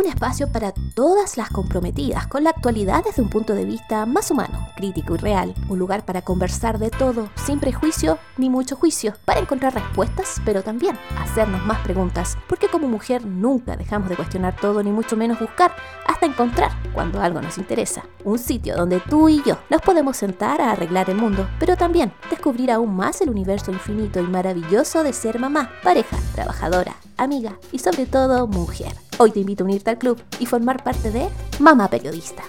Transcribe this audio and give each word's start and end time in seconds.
un 0.00 0.06
espacio 0.06 0.50
para 0.50 0.72
todas 0.94 1.36
las 1.36 1.50
comprometidas 1.50 2.26
con 2.26 2.42
la 2.42 2.50
actualidad 2.50 3.04
desde 3.04 3.20
un 3.20 3.28
punto 3.28 3.54
de 3.54 3.66
vista 3.66 4.06
más 4.06 4.30
humano, 4.30 4.66
crítico 4.74 5.14
y 5.14 5.18
real, 5.18 5.54
un 5.68 5.78
lugar 5.78 6.06
para 6.06 6.22
conversar 6.22 6.78
de 6.78 6.88
todo, 6.88 7.28
sin 7.34 7.60
prejuicio 7.60 8.18
ni 8.38 8.48
mucho 8.48 8.76
juicio, 8.76 9.12
para 9.26 9.40
encontrar 9.40 9.74
respuestas, 9.74 10.40
pero 10.46 10.62
también 10.62 10.98
hacernos 11.18 11.62
más 11.66 11.80
preguntas, 11.80 12.38
porque 12.48 12.68
como 12.68 12.88
mujer 12.88 13.26
nunca 13.26 13.76
dejamos 13.76 14.08
de 14.08 14.16
cuestionar 14.16 14.56
todo 14.56 14.82
ni 14.82 14.90
mucho 14.90 15.18
menos 15.18 15.38
buscar 15.38 15.76
hasta 16.06 16.24
encontrar 16.24 16.70
cuando 16.94 17.20
algo 17.20 17.42
nos 17.42 17.58
interesa, 17.58 18.02
un 18.24 18.38
sitio 18.38 18.76
donde 18.76 19.00
tú 19.00 19.28
y 19.28 19.42
yo 19.44 19.58
nos 19.68 19.82
podemos 19.82 20.16
sentar 20.16 20.62
a 20.62 20.70
arreglar 20.70 21.10
el 21.10 21.18
mundo, 21.18 21.46
pero 21.58 21.76
también 21.76 22.10
descubrir 22.30 22.70
aún 22.70 22.96
más 22.96 23.20
el 23.20 23.28
universo 23.28 23.70
infinito 23.70 24.18
y 24.18 24.22
maravilloso 24.22 25.02
de 25.02 25.12
ser 25.12 25.38
mamá, 25.38 25.70
pareja, 25.82 26.16
trabajadora, 26.34 26.96
amiga 27.22 27.58
y 27.72 27.78
sobre 27.78 28.06
todo 28.06 28.46
mujer. 28.46 28.92
Hoy 29.18 29.30
te 29.30 29.40
invito 29.40 29.64
a 29.64 29.66
unirte 29.66 29.90
al 29.90 29.98
club 29.98 30.20
y 30.38 30.46
formar 30.46 30.82
parte 30.82 31.10
de 31.10 31.28
Mamá 31.58 31.88
Periodista. 31.88 32.42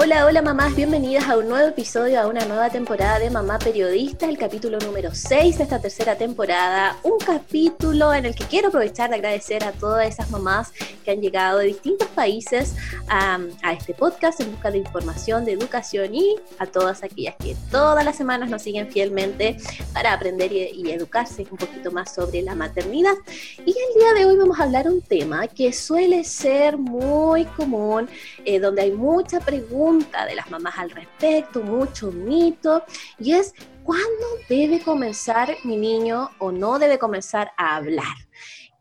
Hola, 0.00 0.26
hola 0.26 0.42
mamás, 0.42 0.76
bienvenidas 0.76 1.28
a 1.28 1.36
un 1.36 1.48
nuevo 1.48 1.70
episodio, 1.70 2.20
a 2.20 2.28
una 2.28 2.44
nueva 2.44 2.70
temporada 2.70 3.18
de 3.18 3.30
Mamá 3.30 3.58
Periodista, 3.58 4.28
el 4.28 4.38
capítulo 4.38 4.78
número 4.78 5.12
6 5.12 5.58
de 5.58 5.64
esta 5.64 5.80
tercera 5.80 6.16
temporada, 6.16 6.96
un 7.02 7.18
capítulo 7.18 8.14
en 8.14 8.24
el 8.24 8.36
que 8.36 8.44
quiero 8.44 8.68
aprovechar 8.68 9.10
de 9.10 9.16
agradecer 9.16 9.64
a 9.64 9.72
todas 9.72 10.06
esas 10.06 10.30
mamás 10.30 10.70
que 11.04 11.10
han 11.10 11.20
llegado 11.20 11.58
de 11.58 11.66
distintos 11.66 12.06
países 12.10 12.76
a, 13.08 13.40
este 13.72 13.92
podcast 13.92 14.40
en 14.40 14.52
busca 14.52 14.70
de 14.70 14.78
información, 14.78 15.44
de 15.44 15.52
educación 15.52 16.14
y 16.14 16.36
a 16.60 16.66
todas 16.66 17.02
aquellas 17.02 17.34
que 17.34 17.56
todas 17.68 18.04
las 18.04 18.16
semanas 18.16 18.50
nos 18.50 18.62
siguen 18.62 18.88
fielmente 18.92 19.56
para 19.92 20.12
aprender 20.12 20.52
y, 20.52 20.92
educarse 20.92 21.44
un 21.50 21.58
poquito 21.58 21.90
más 21.90 22.14
sobre 22.14 22.40
la 22.42 22.54
maternidad. 22.54 23.14
Y 23.58 23.70
el 23.70 24.00
día 24.00 24.14
de 24.16 24.26
hoy 24.26 24.36
vamos 24.36 24.58
a 24.60 24.62
hablar 24.62 24.88
un 24.88 25.02
tema 25.02 25.48
que 25.48 25.72
suele 25.72 26.22
ser 26.24 26.78
muy 26.78 27.44
común, 27.44 28.08
eh, 28.44 28.60
donde 28.60 28.82
hay 28.82 28.92
mucha 28.92 29.40
pregunta 29.40 29.87
de 29.96 30.34
las 30.34 30.50
mamás 30.50 30.78
al 30.78 30.90
respecto, 30.90 31.62
mucho 31.62 32.10
mito, 32.10 32.84
y 33.18 33.32
es 33.32 33.54
cuándo 33.84 34.26
debe 34.48 34.80
comenzar 34.80 35.56
mi 35.64 35.76
niño 35.76 36.30
o 36.38 36.52
no 36.52 36.78
debe 36.78 36.98
comenzar 36.98 37.52
a 37.56 37.76
hablar 37.76 38.16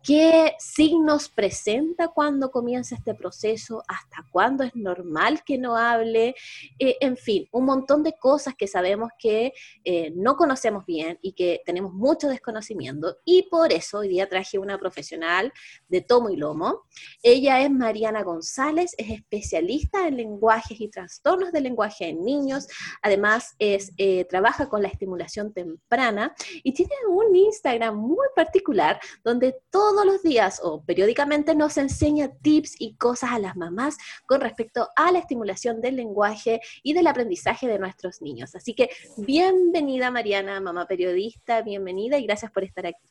qué 0.08 0.56
signos 0.58 1.28
presenta 1.28 2.08
cuando 2.08 2.50
comienza 2.50 2.96
este 2.96 3.14
proceso, 3.14 3.84
hasta 3.90 4.26
cuándo 4.32 4.64
es 4.64 4.74
normal 4.74 5.44
que 5.44 5.58
no 5.58 5.76
hable, 5.76 6.34
eh, 6.80 6.96
en 7.02 7.18
fin, 7.18 7.46
un 7.52 7.66
montón 7.66 8.04
de 8.04 8.14
cosas 8.14 8.56
que 8.56 8.68
sabemos 8.68 9.10
que 9.20 9.52
eh, 9.84 10.14
no 10.16 10.38
conocemos 10.38 10.86
bien 10.86 11.20
y 11.22 11.34
que 11.34 11.62
tenemos 11.66 11.92
mucho 11.92 12.30
desconocimiento. 12.30 13.18
Y 13.26 13.50
por 13.52 13.74
eso 13.74 13.98
hoy 13.98 14.08
día 14.08 14.30
traje 14.30 14.58
una 14.58 14.78
profesional 14.78 15.52
de 15.90 16.00
tomo 16.00 16.30
y 16.30 16.38
lomo. 16.38 16.84
Ella 17.22 17.60
es 17.62 17.70
Mariana 17.70 18.24
González, 18.24 18.96
es 18.98 19.10
especialista 19.10 20.08
en 20.08 20.16
lenguajes 20.16 20.80
y 20.80 20.88
trastornos 20.88 21.52
del 21.52 21.64
lenguaje 21.64 22.08
en 22.08 22.24
niños. 22.24 22.70
Además, 23.02 23.56
es, 23.60 23.92
eh, 23.98 24.24
trabaja 24.24 24.70
con 24.70 24.82
la 24.82 24.88
estimulación 24.88 25.52
temprana 25.52 26.34
y 26.64 26.72
tiene 26.72 26.94
un 27.10 27.36
Instagram 27.36 27.98
muy 27.98 28.28
particular 28.34 29.02
donde 29.22 29.54
todo 29.70 29.97
todos 29.98 30.14
los 30.14 30.22
días 30.22 30.60
o 30.62 30.84
periódicamente 30.84 31.56
nos 31.56 31.76
enseña 31.76 32.30
tips 32.44 32.76
y 32.78 32.94
cosas 32.98 33.32
a 33.32 33.40
las 33.40 33.56
mamás 33.56 33.98
con 34.28 34.42
respecto 34.42 34.90
a 34.96 35.12
la 35.12 35.18
estimulación 35.18 35.82
del 35.82 35.96
lenguaje 35.96 36.62
y 36.84 36.94
del 36.94 37.08
aprendizaje 37.08 37.68
de 37.68 37.80
nuestros 37.80 38.22
niños. 38.22 38.54
Así 38.54 38.76
que 38.76 38.92
bienvenida 39.18 40.12
Mariana, 40.12 40.62
mamá 40.62 40.86
periodista, 40.86 41.64
bienvenida 41.64 42.20
y 42.20 42.28
gracias 42.28 42.52
por 42.52 42.64
estar 42.64 42.86
aquí. 42.86 43.02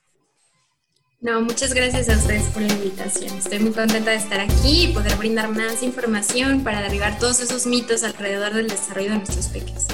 No, 1.20 1.40
muchas 1.40 1.74
gracias 1.74 2.08
a 2.08 2.12
ustedes 2.18 2.44
por 2.50 2.62
la 2.62 2.72
invitación. 2.72 3.36
Estoy 3.36 3.58
muy 3.58 3.72
contenta 3.72 4.12
de 4.12 4.18
estar 4.18 4.38
aquí 4.38 4.84
y 4.84 4.92
poder 4.94 5.16
brindar 5.16 5.48
más 5.48 5.82
información 5.82 6.62
para 6.62 6.82
derribar 6.82 7.18
todos 7.18 7.40
esos 7.40 7.66
mitos 7.66 8.04
alrededor 8.04 8.54
del 8.54 8.68
desarrollo 8.68 9.10
de 9.10 9.16
nuestros 9.16 9.48
peques. 9.48 9.88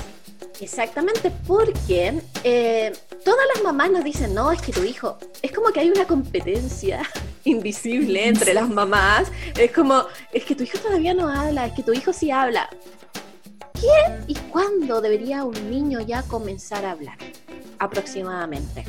Exactamente, 0.62 1.32
porque 1.44 2.22
eh, 2.44 2.92
todas 3.24 3.44
las 3.52 3.64
mamás 3.64 3.90
nos 3.90 4.04
dicen, 4.04 4.32
no, 4.32 4.52
es 4.52 4.62
que 4.62 4.70
tu 4.70 4.84
hijo, 4.84 5.18
es 5.42 5.50
como 5.50 5.72
que 5.72 5.80
hay 5.80 5.90
una 5.90 6.06
competencia 6.06 7.02
invisible 7.44 8.28
entre 8.28 8.54
las 8.54 8.68
mamás, 8.68 9.26
es 9.58 9.72
como, 9.72 10.04
es 10.32 10.44
que 10.44 10.54
tu 10.54 10.62
hijo 10.62 10.78
todavía 10.78 11.14
no 11.14 11.28
habla, 11.28 11.66
es 11.66 11.72
que 11.72 11.82
tu 11.82 11.92
hijo 11.92 12.12
sí 12.12 12.30
habla. 12.30 12.70
¿Quién 13.72 14.24
y 14.28 14.36
cuándo 14.52 15.00
debería 15.00 15.42
un 15.42 15.68
niño 15.68 16.00
ya 16.00 16.22
comenzar 16.22 16.84
a 16.84 16.92
hablar? 16.92 17.18
Aproximadamente. 17.80 18.84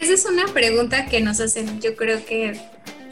Esa 0.00 0.12
es 0.12 0.24
una 0.24 0.46
pregunta 0.46 1.06
que 1.06 1.20
nos 1.20 1.38
hacen, 1.38 1.80
yo 1.80 1.94
creo 1.94 2.26
que 2.26 2.60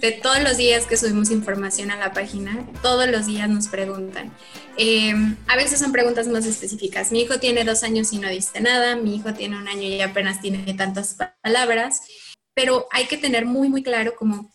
de 0.02 0.10
todos 0.10 0.42
los 0.42 0.56
días 0.56 0.84
que 0.86 0.96
subimos 0.96 1.30
información 1.30 1.92
a 1.92 1.96
la 1.96 2.12
página, 2.12 2.66
todos 2.82 3.08
los 3.08 3.26
días 3.26 3.48
nos 3.48 3.68
preguntan. 3.68 4.32
Em, 4.76 5.36
a 5.46 5.54
veces 5.54 5.78
son 5.78 5.92
preguntas 5.92 6.26
más 6.26 6.44
específicas. 6.44 7.12
Mi 7.12 7.22
hijo 7.22 7.38
tiene 7.38 7.62
dos 7.62 7.84
años 7.84 8.12
y 8.12 8.18
no 8.18 8.28
dice 8.28 8.60
nada, 8.60 8.96
mi 8.96 9.14
hijo 9.14 9.32
tiene 9.32 9.56
un 9.56 9.68
año 9.68 9.82
y 9.82 10.00
apenas 10.00 10.40
tiene 10.40 10.74
tantas 10.74 11.16
palabras, 11.40 12.02
pero 12.52 12.88
hay 12.90 13.06
que 13.06 13.16
tener 13.16 13.46
muy, 13.46 13.68
muy 13.68 13.84
claro 13.84 14.16
como 14.16 14.52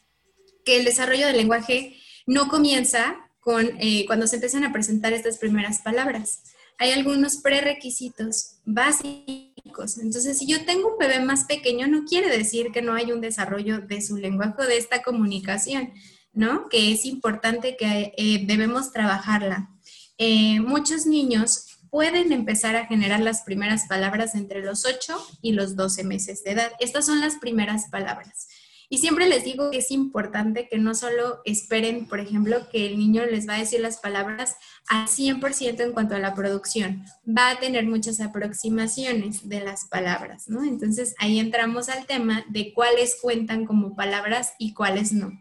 que 0.65 0.75
el 0.75 0.83
desarrollo 0.83 1.27
del 1.27 1.37
lenguaje 1.37 1.97
no 2.25 2.49
comienza 2.49 3.15
con 3.39 3.71
eh, 3.79 4.05
cuando 4.05 4.27
se 4.27 4.35
empiezan 4.35 4.65
a 4.65 4.73
presentar 4.73 5.13
estas 5.13 5.37
primeras 5.37 5.79
palabras. 5.79 6.43
Hay 6.77 6.91
algunos 6.91 7.37
prerequisitos 7.37 8.57
básicos. 8.65 9.46
Entonces, 9.81 10.37
si 10.37 10.47
yo 10.47 10.65
tengo 10.65 10.93
un 10.93 10.97
bebé 10.97 11.19
más 11.19 11.45
pequeño, 11.45 11.87
no 11.87 12.05
quiere 12.05 12.29
decir 12.29 12.71
que 12.71 12.81
no 12.81 12.93
hay 12.93 13.11
un 13.11 13.21
desarrollo 13.21 13.79
de 13.79 14.01
su 14.01 14.17
lenguaje 14.17 14.55
o 14.59 14.65
de 14.65 14.77
esta 14.77 15.03
comunicación, 15.03 15.93
¿no? 16.33 16.69
Que 16.69 16.91
es 16.91 17.05
importante 17.05 17.77
que 17.77 18.13
eh, 18.17 18.45
debemos 18.45 18.91
trabajarla. 18.91 19.69
Eh, 20.17 20.59
muchos 20.59 21.05
niños 21.05 21.79
pueden 21.89 22.31
empezar 22.31 22.75
a 22.75 22.85
generar 22.85 23.19
las 23.21 23.43
primeras 23.43 23.87
palabras 23.87 24.35
entre 24.35 24.61
los 24.61 24.85
8 24.85 25.15
y 25.41 25.53
los 25.53 25.75
12 25.75 26.03
meses 26.03 26.43
de 26.43 26.51
edad. 26.51 26.71
Estas 26.79 27.05
son 27.05 27.21
las 27.21 27.35
primeras 27.35 27.89
palabras. 27.89 28.47
Y 28.89 28.99
siempre 28.99 29.27
les 29.27 29.43
digo 29.43 29.69
que 29.69 29.79
es 29.79 29.91
importante 29.91 30.69
que 30.69 30.77
no 30.77 30.95
solo 30.95 31.41
esperen, 31.43 32.07
por 32.07 32.21
ejemplo, 32.21 32.69
que 32.69 32.85
el 32.85 32.97
niño 32.97 33.25
les 33.25 33.47
va 33.47 33.55
a 33.55 33.59
decir 33.59 33.81
las 33.81 33.97
palabras 33.97 34.55
al 34.87 35.07
100% 35.07 35.81
en 35.81 35.91
cuanto 35.91 36.15
a 36.15 36.19
la 36.19 36.33
producción. 36.33 37.03
Va 37.27 37.49
a 37.49 37.59
tener 37.59 37.85
muchas 37.85 38.21
aproximaciones 38.21 39.49
de 39.49 39.59
las 39.59 39.85
palabras, 39.85 40.47
¿no? 40.47 40.63
Entonces 40.63 41.15
ahí 41.19 41.39
entramos 41.39 41.89
al 41.89 42.05
tema 42.05 42.45
de 42.47 42.73
cuáles 42.73 43.17
cuentan 43.21 43.65
como 43.65 43.95
palabras 43.95 44.53
y 44.57 44.73
cuáles 44.73 45.11
no. 45.11 45.33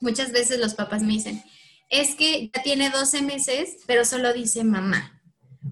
Muchas 0.00 0.32
veces 0.32 0.58
los 0.58 0.74
papás 0.74 1.02
me 1.02 1.12
dicen, 1.12 1.40
es 1.88 2.16
que 2.16 2.50
ya 2.52 2.62
tiene 2.64 2.90
12 2.90 3.22
meses, 3.22 3.76
pero 3.86 4.04
solo 4.04 4.32
dice 4.32 4.64
mamá. 4.64 5.21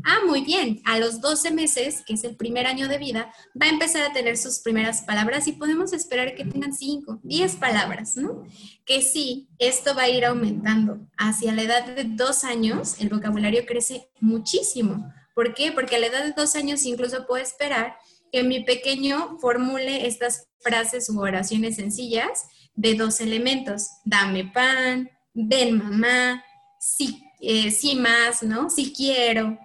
Ah, 0.04 0.20
muy 0.26 0.42
bien. 0.42 0.80
A 0.84 0.98
los 0.98 1.20
12 1.20 1.50
meses, 1.50 2.02
que 2.06 2.14
es 2.14 2.24
el 2.24 2.36
primer 2.36 2.66
año 2.66 2.88
de 2.88 2.98
vida, 2.98 3.32
va 3.60 3.66
a 3.66 3.70
empezar 3.70 4.02
a 4.02 4.12
tener 4.12 4.36
sus 4.36 4.60
primeras 4.60 5.02
palabras 5.02 5.46
y 5.46 5.52
podemos 5.52 5.92
esperar 5.92 6.34
que 6.34 6.44
tengan 6.44 6.72
5, 6.72 7.20
10 7.22 7.56
palabras, 7.56 8.16
¿no? 8.16 8.44
Que 8.84 9.02
sí, 9.02 9.48
esto 9.58 9.94
va 9.94 10.02
a 10.02 10.08
ir 10.08 10.24
aumentando. 10.24 10.98
Hacia 11.16 11.52
la 11.52 11.62
edad 11.62 11.86
de 11.86 12.04
2 12.04 12.44
años, 12.44 13.00
el 13.00 13.08
vocabulario 13.08 13.66
crece 13.66 14.08
muchísimo. 14.20 15.12
¿Por 15.34 15.54
qué? 15.54 15.72
Porque 15.72 15.96
a 15.96 15.98
la 15.98 16.06
edad 16.06 16.24
de 16.24 16.32
2 16.32 16.56
años 16.56 16.84
incluso 16.84 17.26
puedo 17.26 17.42
esperar 17.42 17.96
que 18.32 18.42
mi 18.42 18.62
pequeño 18.62 19.38
formule 19.40 20.06
estas 20.06 20.48
frases 20.60 21.08
u 21.08 21.20
oraciones 21.20 21.76
sencillas 21.76 22.46
de 22.74 22.94
dos 22.94 23.20
elementos. 23.20 23.88
Dame 24.04 24.44
pan, 24.44 25.10
ven 25.34 25.78
mamá, 25.78 26.44
sí, 26.78 27.22
eh, 27.40 27.70
sí 27.70 27.96
más, 27.96 28.42
¿no? 28.42 28.70
Sí 28.70 28.92
quiero. 28.96 29.58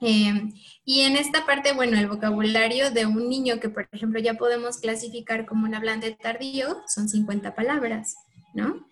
Em, 0.00 0.54
y 0.84 1.02
en 1.02 1.16
esta 1.16 1.44
parte, 1.44 1.72
bueno, 1.72 1.98
el 1.98 2.08
vocabulario 2.08 2.90
de 2.90 3.06
un 3.06 3.28
niño 3.28 3.60
que, 3.60 3.68
por 3.68 3.88
ejemplo, 3.92 4.18
ya 4.18 4.34
podemos 4.34 4.78
clasificar 4.78 5.46
como 5.46 5.66
un 5.66 5.74
hablante 5.74 6.12
tardío 6.12 6.82
son 6.86 7.08
50 7.08 7.54
palabras, 7.54 8.16
¿no? 8.54 8.86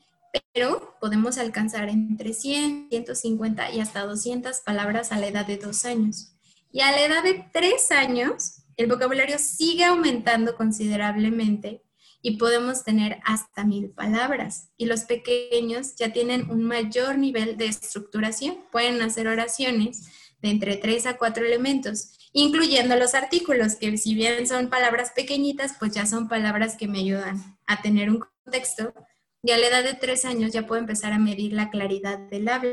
Pero 0.52 0.96
podemos 1.00 1.38
alcanzar 1.38 1.88
entre 1.88 2.34
100, 2.34 2.88
150 2.90 3.70
y 3.72 3.80
hasta 3.80 4.04
200 4.04 4.60
palabras 4.60 5.10
a 5.10 5.18
la 5.18 5.28
edad 5.28 5.46
de 5.46 5.56
dos 5.56 5.86
años. 5.86 6.34
Y 6.70 6.80
a 6.80 6.90
la 6.90 7.00
edad 7.00 7.22
de 7.22 7.46
tres 7.52 7.90
años, 7.90 8.62
el 8.76 8.86
vocabulario 8.86 9.38
sigue 9.38 9.84
aumentando 9.84 10.56
considerablemente 10.56 11.82
y 12.20 12.36
podemos 12.36 12.84
tener 12.84 13.18
hasta 13.24 13.64
mil 13.64 13.90
palabras. 13.90 14.70
Y 14.76 14.86
los 14.86 15.02
pequeños 15.02 15.94
ya 15.96 16.12
tienen 16.12 16.50
un 16.50 16.64
mayor 16.64 17.16
nivel 17.16 17.56
de 17.56 17.66
estructuración, 17.66 18.58
pueden 18.70 19.00
hacer 19.00 19.28
oraciones 19.28 20.08
de 20.40 20.50
entre 20.50 20.76
tres 20.76 21.06
a 21.06 21.16
cuatro 21.16 21.44
elementos, 21.44 22.12
incluyendo 22.32 22.96
los 22.96 23.14
artículos, 23.14 23.76
que 23.76 23.96
si 23.96 24.14
bien 24.14 24.46
son 24.46 24.68
palabras 24.68 25.12
pequeñitas, 25.14 25.74
pues 25.78 25.92
ya 25.92 26.06
son 26.06 26.28
palabras 26.28 26.76
que 26.76 26.88
me 26.88 27.00
ayudan 27.00 27.58
a 27.66 27.82
tener 27.82 28.10
un 28.10 28.24
contexto. 28.44 28.94
Y 29.42 29.52
a 29.52 29.58
la 29.58 29.66
edad 29.66 29.84
de 29.84 29.94
tres 29.94 30.24
años 30.24 30.52
ya 30.52 30.66
puedo 30.66 30.80
empezar 30.80 31.12
a 31.12 31.18
medir 31.18 31.52
la 31.52 31.70
claridad 31.70 32.18
del 32.18 32.48
habla. 32.48 32.70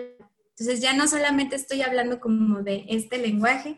Entonces 0.57 0.81
ya 0.81 0.93
no 0.93 1.07
solamente 1.07 1.55
estoy 1.55 1.81
hablando 1.81 2.19
como 2.19 2.63
de 2.63 2.85
este 2.87 3.17
lenguaje, 3.17 3.77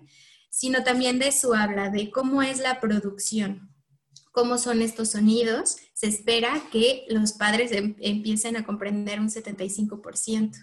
sino 0.49 0.83
también 0.83 1.19
de 1.19 1.31
su 1.31 1.53
habla, 1.53 1.89
de 1.89 2.11
cómo 2.11 2.41
es 2.41 2.59
la 2.59 2.79
producción, 2.79 3.73
cómo 4.31 4.57
son 4.57 4.81
estos 4.81 5.09
sonidos, 5.11 5.77
se 5.93 6.07
espera 6.07 6.61
que 6.71 7.05
los 7.09 7.33
padres 7.33 7.71
em, 7.71 7.95
empiecen 7.99 8.55
a 8.55 8.63
comprender 8.63 9.19
un 9.19 9.29
75%. 9.29 10.55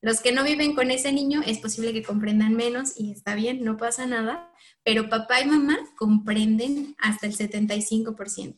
Los 0.00 0.20
que 0.20 0.32
no 0.32 0.44
viven 0.44 0.74
con 0.74 0.90
ese 0.90 1.12
niño 1.12 1.42
es 1.46 1.58
posible 1.58 1.92
que 1.92 2.02
comprendan 2.02 2.54
menos 2.54 2.98
y 2.98 3.12
está 3.12 3.34
bien, 3.34 3.64
no 3.64 3.76
pasa 3.76 4.06
nada, 4.06 4.52
pero 4.84 5.08
papá 5.08 5.40
y 5.40 5.46
mamá 5.46 5.78
comprenden 5.96 6.94
hasta 6.98 7.26
el 7.26 7.36
75%. 7.36 8.56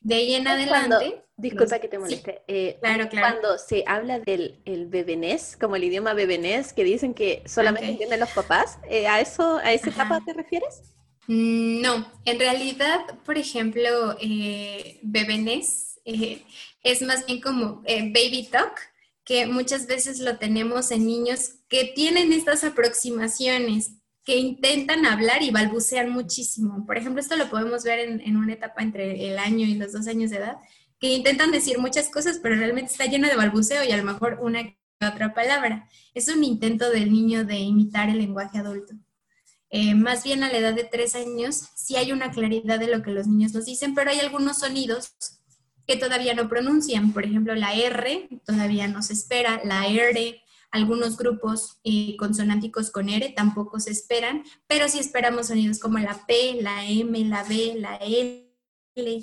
De 0.00 0.14
ahí 0.14 0.34
en 0.34 0.48
adelante. 0.48 1.24
disculpa 1.36 1.78
que 1.78 1.88
te 1.88 1.98
moleste. 1.98 2.42
Eh, 2.48 2.78
claro, 2.80 3.08
claro. 3.08 3.38
Cuando 3.40 3.58
se 3.58 3.84
habla 3.86 4.18
del 4.18 4.60
el 4.64 4.86
bebenés, 4.86 5.56
como 5.60 5.76
el 5.76 5.84
idioma 5.84 6.12
bebenés, 6.14 6.72
que 6.72 6.84
dicen 6.84 7.14
que 7.14 7.42
solamente 7.46 7.88
entienden 7.88 8.20
los 8.20 8.30
papás, 8.30 8.78
eh, 8.88 9.06
¿a 9.06 9.20
eso, 9.20 9.58
a 9.58 9.72
ese 9.72 9.90
etapa 9.90 10.20
te 10.24 10.32
refieres? 10.32 10.82
Mm, 11.28 11.80
no, 11.80 12.12
en 12.24 12.38
realidad, 12.38 13.00
por 13.24 13.38
ejemplo, 13.38 14.16
eh, 14.20 14.98
bebenés 15.02 16.00
eh, 16.04 16.42
es 16.82 17.02
más 17.02 17.26
bien 17.26 17.40
como 17.40 17.82
baby 17.82 18.48
talk, 18.50 18.91
que 19.24 19.46
muchas 19.46 19.86
veces 19.86 20.18
lo 20.20 20.38
tenemos 20.38 20.90
en 20.90 21.06
niños 21.06 21.56
que 21.68 21.92
tienen 21.94 22.32
estas 22.32 22.64
aproximaciones, 22.64 23.92
que 24.24 24.36
intentan 24.36 25.06
hablar 25.06 25.42
y 25.42 25.50
balbucean 25.50 26.10
muchísimo. 26.10 26.86
Por 26.86 26.96
ejemplo, 26.96 27.20
esto 27.20 27.36
lo 27.36 27.50
podemos 27.50 27.82
ver 27.84 27.98
en, 27.98 28.36
una 28.36 28.52
etapa 28.52 28.82
entre 28.82 29.28
el 29.28 29.38
año 29.38 29.66
y 29.66 29.74
los 29.74 29.92
dos 29.92 30.06
años 30.06 30.30
de 30.30 30.38
edad, 30.38 30.56
que 30.98 31.08
intentan 31.08 31.50
decir 31.50 31.78
muchas 31.78 32.08
cosas, 32.08 32.38
pero 32.40 32.56
realmente 32.56 32.92
está 32.92 33.06
lleno 33.06 33.28
de 33.28 33.36
balbuceo 33.36 33.84
y 33.84 33.90
a 33.90 33.96
lo 33.96 34.04
mejor 34.04 34.38
una 34.40 34.76
otra 35.00 35.34
palabra. 35.34 35.88
Es 36.14 36.28
un 36.28 36.44
intento 36.44 36.90
del 36.90 37.12
niño 37.12 37.44
de 37.44 37.58
imitar 37.58 38.08
el 38.08 38.18
lenguaje 38.18 38.58
adulto. 38.58 38.94
Eh, 39.70 39.94
más 39.94 40.22
bien 40.22 40.44
a 40.44 40.52
la 40.52 40.58
edad 40.58 40.74
de 40.74 40.84
tres 40.84 41.16
años 41.16 41.70
sí 41.74 41.96
hay 41.96 42.12
una 42.12 42.30
claridad 42.30 42.78
de 42.78 42.88
lo 42.88 43.02
que 43.02 43.10
los 43.10 43.26
niños 43.26 43.54
nos 43.54 43.64
dicen, 43.64 43.94
pero 43.94 44.10
hay 44.10 44.20
algunos 44.20 44.58
sonidos 44.58 45.14
que 45.86 45.96
todavía 45.96 46.34
no 46.34 46.48
pronuncian. 46.48 47.12
Por 47.12 47.24
ejemplo, 47.24 47.54
la 47.54 47.74
R 47.74 48.28
todavía 48.44 48.88
no 48.88 49.02
se 49.02 49.12
espera, 49.12 49.60
la 49.64 49.86
R, 49.86 50.42
algunos 50.72 51.16
grupos 51.16 51.78
eh, 51.84 52.16
consonánticos 52.16 52.90
con 52.90 53.08
R 53.08 53.28
tampoco 53.36 53.78
se 53.78 53.90
esperan, 53.90 54.42
pero 54.66 54.88
sí 54.88 54.98
esperamos 54.98 55.48
sonidos 55.48 55.78
como 55.78 55.98
la 55.98 56.26
P, 56.26 56.58
la 56.60 56.86
M, 56.86 57.24
la 57.26 57.44
B, 57.44 57.74
la 57.76 57.96
L, 57.96 58.48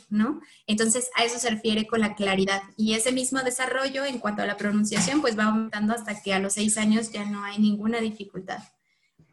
¿no? 0.10 0.42
Entonces 0.68 1.10
a 1.16 1.26
eso 1.26 1.40
se 1.40 1.50
refiere 1.50 1.88
con 1.88 2.02
la 2.02 2.16
claridad. 2.16 2.62
Y 2.78 2.94
ese 2.94 3.12
mismo 3.12 3.42
desarrollo 3.42 4.06
en 4.06 4.20
cuanto 4.20 4.44
a 4.44 4.46
la 4.46 4.58
pronunciación, 4.58 5.22
pues 5.22 5.38
va 5.38 5.46
aumentando 5.46 5.94
hasta 5.94 6.22
que 6.22 6.34
a 6.34 6.40
los 6.40 6.54
seis 6.54 6.78
años 6.78 7.12
ya 7.12 7.26
no 7.26 7.44
hay 7.44 7.58
ninguna 7.58 8.00
dificultad, 8.00 8.60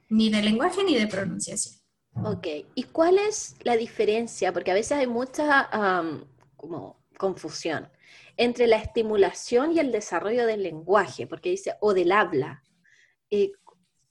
ni 0.09 0.31
de 0.31 0.43
lenguaje 0.43 0.85
ni 0.85 0.97
de 0.97 1.07
pronunciación. 1.07 1.77
Ok, 2.25 2.47
¿y 2.75 2.85
cuál 2.85 3.19
es 3.19 3.57
la 3.63 3.77
diferencia? 3.77 4.55
Porque 4.55 4.71
a 4.71 4.75
veces 4.75 4.93
hay 4.93 5.07
mucha 5.07 5.69
como 6.57 7.06
confusión 7.17 7.91
entre 8.37 8.67
la 8.67 8.77
estimulación 8.77 9.73
y 9.73 9.79
el 9.79 9.93
desarrollo 9.93 10.47
del 10.47 10.63
lenguaje, 10.63 11.27
porque 11.27 11.51
dice, 11.51 11.75
o 11.81 11.95
del 11.95 12.13
habla. 12.13 12.63
Eh, 13.31 13.53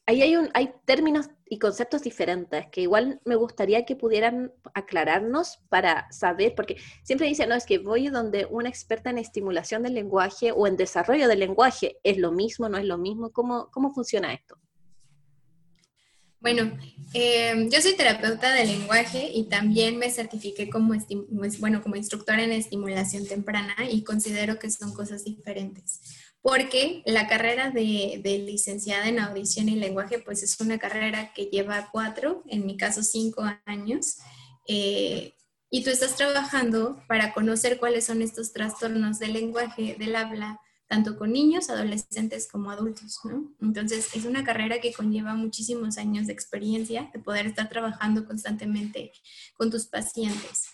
ahí 0.06 0.22
hay, 0.22 0.36
un, 0.36 0.50
hay 0.54 0.74
términos 0.86 1.30
y 1.48 1.60
conceptos 1.60 2.02
diferentes 2.02 2.68
que 2.72 2.81
igual 2.81 3.22
me 3.24 3.36
gustaría 3.36 3.86
que 3.86 3.96
pudieran 3.96 4.52
aclararnos 4.74 5.60
para 5.69 6.12
saber, 6.12 6.56
porque 6.56 6.78
siempre 7.04 7.28
dicen, 7.28 7.50
no, 7.50 7.56
es 7.56 7.66
que 7.66 7.78
voy 7.78 8.07
donde 8.10 8.46
una 8.46 8.69
experta 8.69 9.10
en 9.10 9.19
estimulación 9.19 9.84
del 9.84 9.94
lenguaje 9.94 10.52
o 10.52 10.66
en 10.66 10.75
desarrollo 10.75 11.28
del 11.28 11.40
lenguaje, 11.40 12.00
¿es 12.04 12.18
lo 12.18 12.31
mismo, 12.31 12.68
no 12.68 12.78
es 12.78 12.86
lo 12.86 12.98
mismo? 12.98 13.31
¿Cómo, 13.31 13.69
cómo 13.72 13.94
funciona 13.94 14.34
esto? 14.34 14.57
Bueno, 16.45 16.77
em, 17.15 17.71
yo 17.71 17.81
soy 17.81 17.95
terapeuta 17.95 18.53
de 18.53 18.65
lenguaje 18.65 19.31
y 19.33 19.45
también 19.45 19.97
me 19.97 20.12
certifiqué 20.12 20.69
como, 20.69 20.94
bueno, 21.57 21.81
como 21.81 21.95
instructora 21.95 22.44
en 22.44 22.51
estimulación 22.51 23.25
temprana 23.25 23.74
y 23.89 24.03
considero 24.03 24.59
que 24.59 24.69
son 24.69 24.94
cosas 24.94 25.24
diferentes. 25.24 26.01
Porque 26.44 27.01
la 27.07 27.27
carrera 27.27 27.71
de, 27.71 28.21
licenciada 28.45 29.07
en 29.07 29.18
audición 29.18 29.69
y 29.69 29.75
lenguaje, 29.75 30.19
pues 30.19 30.44
es 30.44 30.59
una 30.59 30.77
carrera 30.77 31.33
que 31.33 31.45
lleva 31.45 31.89
cuatro, 31.92 32.44
en 32.47 32.68
mi 32.68 32.77
caso 32.77 33.01
cinco 33.01 33.44
años. 33.65 34.18
Eh, 34.68 35.33
y 35.71 35.83
tú 35.83 35.89
estás 35.89 36.15
trabajando 36.15 37.01
para 37.07 37.33
conocer 37.33 37.80
cuáles 37.80 38.06
son 38.06 38.21
estos 38.21 38.53
trastornos 38.53 39.18
del 39.18 39.33
lenguaje, 39.33 39.95
del 39.97 40.15
habla, 40.15 40.59
tanto 40.88 41.18
con 41.18 41.32
niños, 41.32 41.70
adolescentes 41.70 42.48
como 42.48 42.72
adultos, 42.72 43.20
¿no? 43.24 43.52
Entonces, 43.62 44.16
es 44.16 44.26
una 44.26 44.44
carrera 44.44 44.80
que 44.80 44.94
conlleva 44.94 45.34
muchísimos 45.34 45.98
años 45.98 46.28
de 46.28 46.34
experiencia, 46.34 47.10
de 47.14 47.20
poder 47.20 47.48
estar 47.48 47.70
trabajando 47.70 48.26
constantemente 48.26 49.12
con 49.56 49.72
tus 49.72 49.88
pacientes. 49.88 50.66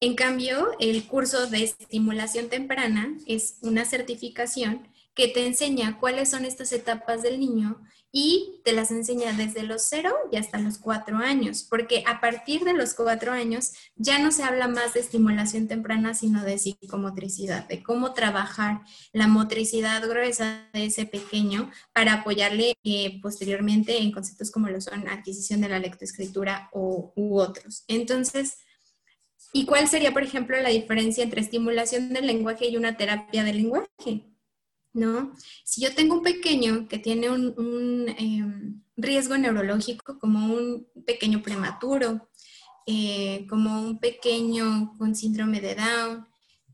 En 0.00 0.16
cambio, 0.16 0.70
el 0.80 1.06
curso 1.06 1.46
de 1.46 1.62
estimulación 1.62 2.48
temprana 2.48 3.16
es 3.26 3.58
una 3.60 3.84
certificación 3.84 4.88
que 5.14 5.28
te 5.28 5.46
enseña 5.46 5.98
cuáles 5.98 6.30
son 6.30 6.44
estas 6.44 6.72
etapas 6.72 7.22
del 7.22 7.38
niño 7.38 7.82
y 8.12 8.60
te 8.64 8.72
las 8.72 8.90
enseña 8.90 9.32
desde 9.32 9.62
los 9.62 9.82
cero 9.82 10.12
y 10.32 10.36
hasta 10.36 10.58
los 10.58 10.78
cuatro 10.78 11.18
años, 11.18 11.64
porque 11.68 12.02
a 12.06 12.20
partir 12.20 12.64
de 12.64 12.72
los 12.72 12.94
cuatro 12.94 13.32
años 13.32 13.72
ya 13.96 14.18
no 14.18 14.32
se 14.32 14.42
habla 14.42 14.66
más 14.66 14.94
de 14.94 15.00
estimulación 15.00 15.68
temprana, 15.68 16.14
sino 16.14 16.42
de 16.42 16.58
psicomotricidad, 16.58 17.68
de 17.68 17.82
cómo 17.82 18.12
trabajar 18.12 18.80
la 19.12 19.28
motricidad 19.28 20.06
gruesa 20.08 20.68
de 20.72 20.86
ese 20.86 21.06
pequeño 21.06 21.70
para 21.92 22.14
apoyarle 22.14 22.74
eh, 22.82 23.20
posteriormente 23.22 23.98
en 23.98 24.10
conceptos 24.12 24.50
como 24.50 24.68
lo 24.68 24.80
son 24.80 25.08
adquisición 25.08 25.60
de 25.60 25.68
la 25.68 25.78
lectoescritura 25.78 26.68
o, 26.72 27.12
u 27.14 27.38
otros. 27.38 27.84
Entonces, 27.86 28.58
¿y 29.52 29.66
cuál 29.66 29.88
sería, 29.88 30.12
por 30.12 30.24
ejemplo, 30.24 30.60
la 30.60 30.70
diferencia 30.70 31.22
entre 31.22 31.40
estimulación 31.40 32.12
del 32.12 32.26
lenguaje 32.26 32.68
y 32.68 32.76
una 32.76 32.96
terapia 32.96 33.44
del 33.44 33.58
lenguaje? 33.58 34.29
¿No? 34.92 35.32
Si 35.64 35.82
yo 35.82 35.94
tengo 35.94 36.14
un 36.16 36.22
pequeño 36.22 36.88
que 36.88 36.98
tiene 36.98 37.30
un, 37.30 38.08
em, 38.18 38.82
riesgo 38.96 39.38
neurológico, 39.38 40.18
como 40.18 40.52
un 40.54 40.86
pequeño 41.06 41.42
prematuro, 41.42 42.28
eh, 42.86 43.46
como 43.48 43.80
un 43.80 43.98
pequeño 44.00 44.94
con 44.98 45.14
síndrome 45.14 45.60
de 45.60 45.74
Down, 45.74 46.26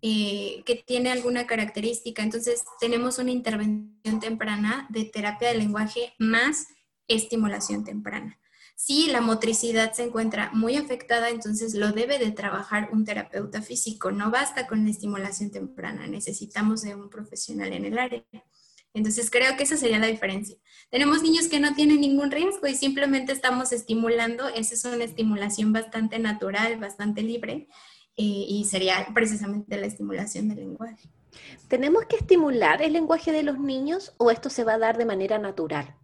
eh, 0.03 0.63
que 0.65 0.77
tiene 0.77 1.11
alguna 1.11 1.47
característica, 1.47 2.23
entonces 2.23 2.65
tenemos 2.81 3.19
una 3.19 3.31
intervención 3.31 4.21
temprana 4.21 4.87
de 4.91 5.05
terapia 5.05 5.49
de 5.49 5.59
lenguaje 5.59 6.15
más 6.19 6.67
estimulación 7.09 7.85
temprana. 7.85 8.39
Si 8.79 9.07
la 9.07 9.23
motricidad 9.23 9.95
se 9.95 10.05
encuentra 10.05 10.51
muy 10.53 10.77
afectada, 10.77 11.31
entonces 11.31 11.75
lo 11.75 11.93
debe 11.93 12.19
de 12.19 12.31
trabajar 12.31 12.91
un 12.93 13.07
terapeuta 13.07 13.63
físico. 13.63 14.13
No 14.13 14.31
basta 14.31 14.67
con 14.67 14.85
la 14.85 14.91
estimulación 14.91 15.51
temprana, 15.51 16.07
necesitamos 16.07 16.83
de 16.83 16.95
un 16.95 17.09
profesional 17.09 17.73
en 17.73 17.87
el 17.87 17.99
área. 17.99 18.23
Entonces 18.93 19.31
creo 19.31 19.57
que 19.57 19.63
esa 19.63 19.79
sería 19.79 19.99
la 19.99 20.09
diferencia. 20.09 20.57
Tenemos 20.91 21.23
niños 21.23 21.49
que 21.49 21.59
no 21.59 21.75
tienen 21.75 22.03
ningún 22.03 22.31
riesgo 22.31 22.67
y 22.67 22.75
simplemente 22.75 23.33
estamos 23.33 23.73
estimulando. 23.73 24.47
Esa 24.49 24.75
es 24.75 24.85
una 24.85 25.05
estimulación 25.05 25.73
bastante 25.73 26.19
natural, 26.19 26.77
bastante 26.77 27.23
libre 27.23 27.69
eh, 28.17 28.23
y 28.23 28.67
sería 28.67 29.07
precisamente 29.15 29.79
la 29.79 29.87
estimulación 29.87 30.49
del 30.49 30.59
lenguaje. 30.59 31.09
¿Tenemos 31.69 32.05
que 32.05 32.17
estimular 32.17 32.83
el 32.83 32.93
lenguaje 32.93 33.33
de 33.33 33.43
los 33.43 33.59
niños 33.59 34.15
o 34.19 34.31
esto 34.31 34.51
se 34.51 34.65
va 34.65 34.75
a 34.75 34.79
dar 34.79 34.99
de 34.99 35.07
manera 35.07 35.39
natural? 35.39 35.97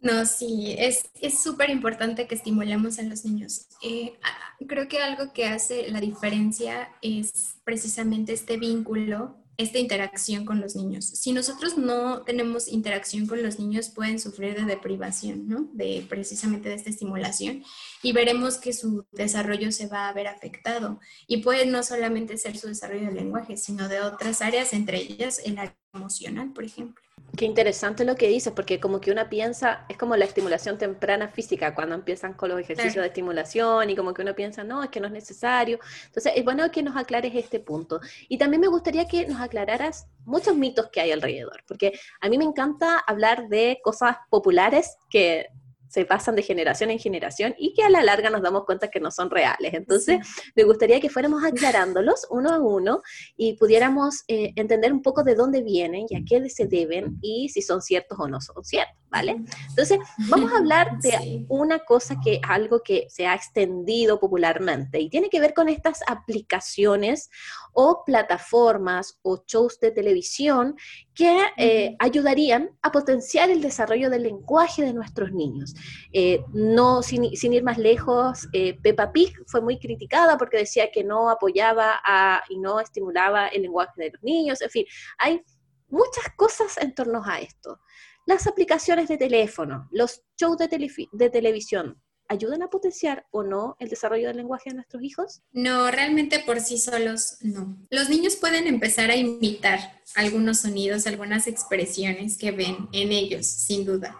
No, 0.00 0.24
sí, 0.26 0.76
es 0.78 1.10
súper 1.42 1.70
importante 1.70 2.26
que 2.28 2.34
estimulemos 2.34 2.98
a 2.98 3.02
los 3.02 3.24
niños. 3.24 3.66
Eh, 3.82 4.18
creo 4.66 4.88
que 4.88 4.98
algo 5.00 5.32
que 5.32 5.46
hace 5.46 5.90
la 5.90 6.00
diferencia 6.00 6.90
es 7.02 7.56
precisamente 7.64 8.32
este 8.32 8.58
vínculo, 8.58 9.36
esta 9.56 9.78
interacción 9.78 10.44
con 10.44 10.60
los 10.60 10.76
niños. 10.76 11.04
Si 11.04 11.32
nosotros 11.32 11.76
no 11.76 12.22
tenemos 12.22 12.68
interacción 12.68 13.26
con 13.26 13.42
los 13.42 13.58
niños, 13.58 13.88
pueden 13.88 14.20
sufrir 14.20 14.54
de 14.54 14.64
deprivación, 14.64 15.48
¿no? 15.48 15.68
De 15.72 16.06
precisamente 16.08 16.68
de 16.68 16.76
esta 16.76 16.90
estimulación 16.90 17.64
y 18.00 18.12
veremos 18.12 18.58
que 18.58 18.72
su 18.72 19.04
desarrollo 19.10 19.72
se 19.72 19.88
va 19.88 20.08
a 20.08 20.12
ver 20.12 20.28
afectado. 20.28 21.00
Y 21.26 21.38
puede 21.38 21.66
no 21.66 21.82
solamente 21.82 22.38
ser 22.38 22.56
su 22.56 22.68
desarrollo 22.68 23.06
del 23.06 23.16
lenguaje, 23.16 23.56
sino 23.56 23.88
de 23.88 24.00
otras 24.00 24.42
áreas, 24.42 24.72
entre 24.72 24.98
ellas 24.98 25.40
el 25.44 25.58
área 25.58 25.76
emocional, 25.98 26.52
por 26.52 26.64
ejemplo. 26.64 27.02
Qué 27.36 27.44
interesante 27.44 28.04
lo 28.04 28.16
que 28.16 28.26
dices, 28.26 28.52
porque 28.52 28.80
como 28.80 29.00
que 29.00 29.12
uno 29.12 29.28
piensa, 29.28 29.84
es 29.88 29.98
como 29.98 30.16
la 30.16 30.24
estimulación 30.24 30.78
temprana 30.78 31.28
física, 31.28 31.74
cuando 31.74 31.94
empiezan 31.94 32.32
con 32.32 32.48
los 32.48 32.58
ejercicios 32.58 33.02
de 33.02 33.06
estimulación 33.06 33.90
y 33.90 33.96
como 33.96 34.14
que 34.14 34.22
uno 34.22 34.34
piensa, 34.34 34.64
no, 34.64 34.82
es 34.82 34.88
que 34.88 34.98
no 34.98 35.06
es 35.06 35.12
necesario. 35.12 35.78
Entonces, 36.06 36.32
es 36.34 36.44
bueno 36.44 36.68
que 36.70 36.82
nos 36.82 36.96
aclares 36.96 37.32
este 37.34 37.60
punto. 37.60 38.00
Y 38.28 38.38
también 38.38 38.62
me 38.62 38.68
gustaría 38.68 39.06
que 39.06 39.26
nos 39.26 39.40
aclararas 39.40 40.06
muchos 40.24 40.56
mitos 40.56 40.88
que 40.90 41.00
hay 41.00 41.12
alrededor, 41.12 41.62
porque 41.68 41.98
a 42.20 42.28
mí 42.28 42.38
me 42.38 42.44
encanta 42.44 42.98
hablar 42.98 43.48
de 43.48 43.78
cosas 43.84 44.16
populares 44.30 44.96
que 45.10 45.48
se 45.88 46.04
pasan 46.04 46.36
de 46.36 46.42
generación 46.42 46.90
en 46.90 46.98
generación 46.98 47.54
y 47.58 47.74
que 47.74 47.82
a 47.82 47.90
la 47.90 48.02
larga 48.02 48.30
nos 48.30 48.42
damos 48.42 48.64
cuenta 48.64 48.88
que 48.88 49.00
no 49.00 49.10
son 49.10 49.30
reales. 49.30 49.74
Entonces, 49.74 50.18
me 50.54 50.64
gustaría 50.64 51.00
que 51.00 51.10
fuéramos 51.10 51.44
aclarándolos 51.44 52.26
uno 52.30 52.50
a 52.50 52.58
uno 52.58 53.02
y 53.36 53.54
pudiéramos 53.54 54.24
eh, 54.28 54.52
entender 54.56 54.92
un 54.92 55.02
poco 55.02 55.22
de 55.22 55.34
dónde 55.34 55.62
vienen 55.62 56.06
y 56.08 56.16
a 56.16 56.20
qué 56.26 56.48
se 56.48 56.66
deben 56.66 57.18
y 57.20 57.48
si 57.48 57.62
son 57.62 57.82
ciertos 57.82 58.18
o 58.20 58.28
no 58.28 58.40
son 58.40 58.64
ciertos. 58.64 58.96
¿Vale? 59.10 59.36
Entonces, 59.68 59.98
vamos 60.28 60.52
a 60.52 60.58
hablar 60.58 60.98
de 61.02 61.44
una 61.48 61.80
cosa 61.80 62.16
que, 62.22 62.40
algo 62.46 62.82
que 62.82 63.06
se 63.08 63.26
ha 63.26 63.34
extendido 63.34 64.20
popularmente 64.20 65.00
y 65.00 65.08
tiene 65.08 65.30
que 65.30 65.40
ver 65.40 65.54
con 65.54 65.68
estas 65.68 66.00
aplicaciones 66.06 67.30
o 67.72 68.02
plataformas 68.04 69.18
o 69.22 69.42
shows 69.46 69.78
de 69.80 69.90
televisión 69.90 70.76
que 71.14 71.46
eh, 71.56 71.96
ayudarían 71.98 72.70
a 72.82 72.92
potenciar 72.92 73.50
el 73.50 73.60
desarrollo 73.60 74.10
del 74.10 74.24
lenguaje 74.24 74.82
de 74.82 74.92
nuestros 74.92 75.32
niños. 75.32 75.74
Eh, 76.12 76.44
no, 76.52 77.02
sin, 77.02 77.24
ir 77.24 77.62
más 77.62 77.78
lejos, 77.78 78.48
eh, 78.52 78.78
Peppa 78.82 79.12
Pig 79.12 79.32
fue 79.46 79.60
muy 79.60 79.78
criticada 79.78 80.38
porque 80.38 80.58
decía 80.58 80.90
que 80.92 81.04
no 81.04 81.30
apoyaba 81.30 82.00
a, 82.04 82.42
y 82.48 82.58
no 82.58 82.80
estimulaba 82.80 83.48
el 83.48 83.62
lenguaje 83.62 83.92
de 83.96 84.10
los 84.10 84.22
niños, 84.22 84.60
en 84.60 84.70
fin, 84.70 84.84
hay 85.18 85.42
muchas 85.88 86.24
cosas 86.36 86.76
en 86.78 86.94
torno 86.94 87.22
a 87.24 87.40
esto. 87.40 87.80
Las 88.28 88.46
aplicaciones 88.46 89.08
de 89.08 89.16
teléfono, 89.16 89.88
los 89.90 90.20
shows 90.38 90.58
de, 90.58 90.68
de 91.12 91.30
televisión, 91.30 91.98
¿ayudan 92.28 92.60
a 92.60 92.68
potenciar 92.68 93.24
o 93.30 93.42
no 93.42 93.74
el 93.78 93.88
desarrollo 93.88 94.28
del 94.28 94.36
lenguaje 94.36 94.68
de 94.68 94.74
nuestros 94.74 95.02
hijos? 95.02 95.40
No, 95.50 95.90
realmente 95.90 96.40
por 96.40 96.60
sí 96.60 96.76
solos 96.76 97.38
no. 97.40 97.78
Los 97.88 98.10
niños 98.10 98.36
pueden 98.36 98.66
empezar 98.66 99.10
a 99.10 99.16
imitar 99.16 100.02
algunos 100.14 100.58
sonidos, 100.58 101.06
algunas 101.06 101.46
expresiones 101.46 102.36
que 102.36 102.50
ven 102.50 102.90
en 102.92 103.12
ellos, 103.12 103.46
sin 103.46 103.86
duda. 103.86 104.14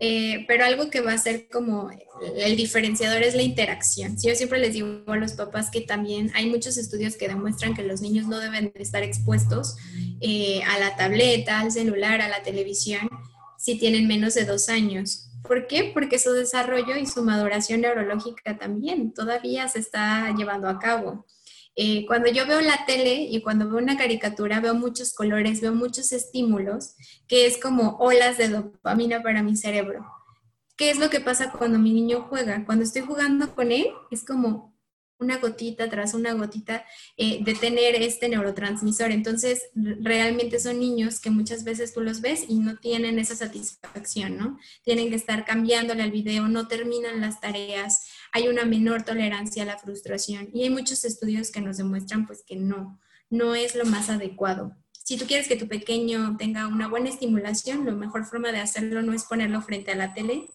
Eh, 0.00 0.44
pero 0.48 0.64
algo 0.64 0.90
que 0.90 1.00
va 1.00 1.12
a 1.12 1.18
ser 1.18 1.48
como 1.48 1.92
el 2.36 2.56
diferenciador 2.56 3.22
es 3.22 3.36
la 3.36 3.42
interacción. 3.42 4.16
Yo 4.20 4.34
siempre 4.34 4.58
les 4.58 4.72
digo 4.72 5.04
a 5.06 5.16
los 5.16 5.34
papás 5.34 5.70
que 5.70 5.82
también 5.82 6.32
hay 6.34 6.50
muchos 6.50 6.76
estudios 6.76 7.14
que 7.14 7.28
demuestran 7.28 7.74
que 7.74 7.84
los 7.84 8.00
niños 8.00 8.26
no 8.26 8.40
deben 8.40 8.72
estar 8.74 9.04
expuestos 9.04 9.76
eh, 10.20 10.60
a 10.64 10.80
la 10.80 10.96
tableta, 10.96 11.60
al 11.60 11.70
celular, 11.70 12.20
a 12.20 12.28
la 12.28 12.42
televisión 12.42 13.08
si 13.64 13.78
tienen 13.78 14.06
menos 14.06 14.34
de 14.34 14.44
dos 14.44 14.68
años. 14.68 15.30
¿Por 15.42 15.66
qué? 15.66 15.90
Porque 15.94 16.18
su 16.18 16.32
desarrollo 16.32 16.98
y 16.98 17.06
su 17.06 17.22
maduración 17.22 17.80
neurológica 17.80 18.58
también 18.58 19.14
todavía 19.14 19.66
se 19.68 19.78
está 19.78 20.34
llevando 20.36 20.68
a 20.68 20.78
cabo. 20.78 21.24
Eh, 21.74 22.04
cuando 22.06 22.30
yo 22.30 22.46
veo 22.46 22.60
la 22.60 22.84
tele 22.84 23.22
y 23.22 23.40
cuando 23.40 23.66
veo 23.66 23.78
una 23.78 23.96
caricatura, 23.96 24.60
veo 24.60 24.74
muchos 24.74 25.14
colores, 25.14 25.62
veo 25.62 25.74
muchos 25.74 26.12
estímulos, 26.12 26.94
que 27.26 27.46
es 27.46 27.56
como 27.56 27.96
olas 28.00 28.36
de 28.36 28.50
dopamina 28.50 29.22
para 29.22 29.42
mi 29.42 29.56
cerebro. 29.56 30.04
¿Qué 30.76 30.90
es 30.90 30.98
lo 30.98 31.08
que 31.08 31.20
pasa 31.20 31.50
cuando 31.50 31.78
mi 31.78 31.94
niño 31.94 32.26
juega? 32.28 32.66
Cuando 32.66 32.84
estoy 32.84 33.00
jugando 33.00 33.54
con 33.54 33.72
él, 33.72 33.86
es 34.10 34.26
como 34.26 34.73
una 35.18 35.38
gotita 35.38 35.88
tras 35.88 36.14
una 36.14 36.32
gotita 36.32 36.84
eh, 37.16 37.42
de 37.42 37.54
tener 37.54 37.94
este 37.96 38.28
neurotransmisor. 38.28 39.10
Entonces, 39.10 39.62
realmente 39.74 40.58
son 40.58 40.80
niños 40.80 41.20
que 41.20 41.30
muchas 41.30 41.64
veces 41.64 41.94
tú 41.94 42.00
los 42.00 42.20
ves 42.20 42.44
y 42.48 42.58
no 42.58 42.76
tienen 42.76 43.18
esa 43.18 43.36
satisfacción, 43.36 44.36
¿no? 44.36 44.58
Tienen 44.82 45.10
que 45.10 45.16
estar 45.16 45.44
cambiándole 45.44 46.02
al 46.02 46.10
video, 46.10 46.48
no 46.48 46.68
terminan 46.68 47.20
las 47.20 47.40
tareas, 47.40 48.08
hay 48.32 48.48
una 48.48 48.64
menor 48.64 49.04
tolerancia 49.04 49.62
a 49.62 49.66
la 49.66 49.78
frustración 49.78 50.50
y 50.52 50.64
hay 50.64 50.70
muchos 50.70 51.04
estudios 51.04 51.50
que 51.50 51.60
nos 51.60 51.76
demuestran 51.76 52.26
pues 52.26 52.42
que 52.42 52.56
no, 52.56 53.00
no 53.30 53.54
es 53.54 53.74
lo 53.74 53.84
más 53.84 54.10
adecuado. 54.10 54.76
Si 55.04 55.18
tú 55.18 55.26
quieres 55.26 55.48
que 55.48 55.56
tu 55.56 55.68
pequeño 55.68 56.36
tenga 56.38 56.66
una 56.66 56.88
buena 56.88 57.10
estimulación, 57.10 57.84
la 57.84 57.92
mejor 57.92 58.24
forma 58.24 58.52
de 58.52 58.60
hacerlo 58.60 59.02
no 59.02 59.12
es 59.12 59.24
ponerlo 59.24 59.60
frente 59.60 59.92
a 59.92 59.96
la 59.96 60.14
tele, 60.14 60.48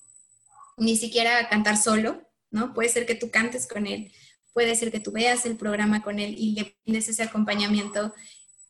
ni 0.77 0.97
siquiera 0.97 1.47
cantar 1.49 1.77
solo, 1.77 2.21
¿no? 2.49 2.73
Puede 2.73 2.89
ser 2.89 3.05
que 3.05 3.15
tú 3.15 3.29
cantes 3.29 3.67
con 3.67 3.85
él, 3.85 4.11
puede 4.59 4.75
ser 4.75 4.91
que 4.91 4.99
tú 4.99 5.13
veas 5.13 5.45
el 5.45 5.55
programa 5.55 6.01
con 6.01 6.19
él 6.19 6.35
y 6.37 6.51
le 6.53 6.75
pides 6.83 7.07
ese 7.07 7.23
acompañamiento 7.23 8.13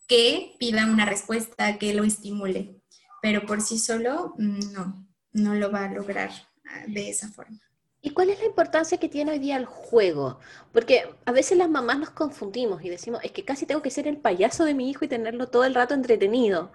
que 0.06 0.54
pida 0.56 0.86
una 0.86 1.04
respuesta, 1.04 1.78
que 1.78 1.94
lo 1.94 2.04
estimule, 2.04 2.76
pero 3.20 3.44
por 3.44 3.60
sí 3.60 3.76
solo 3.76 4.34
mm, 4.38 4.72
no, 4.72 5.08
no 5.32 5.54
lo 5.56 5.72
va 5.72 5.86
a 5.86 5.92
lograr 5.92 6.30
ah, 6.64 6.84
de 6.86 7.10
esa 7.10 7.28
forma. 7.32 7.58
¿Y 8.00 8.10
cuál 8.10 8.30
es 8.30 8.38
la 8.38 8.46
importancia 8.46 8.98
que 8.98 9.08
tiene 9.08 9.32
hoy 9.32 9.40
día 9.40 9.56
el 9.56 9.64
juego? 9.64 10.38
Porque 10.72 11.08
a 11.24 11.32
veces 11.32 11.58
las 11.58 11.68
mamás 11.68 11.98
nos 11.98 12.10
confundimos 12.10 12.84
y 12.84 12.88
decimos, 12.88 13.20
es 13.24 13.32
que 13.32 13.44
casi 13.44 13.66
tengo 13.66 13.82
que 13.82 13.90
ser 13.90 14.06
el 14.06 14.18
payaso 14.18 14.64
de 14.64 14.74
mi 14.74 14.90
hijo 14.90 15.04
y 15.04 15.08
tenerlo 15.08 15.48
todo 15.48 15.64
el 15.64 15.74
rato 15.74 15.94
entretenido. 15.94 16.70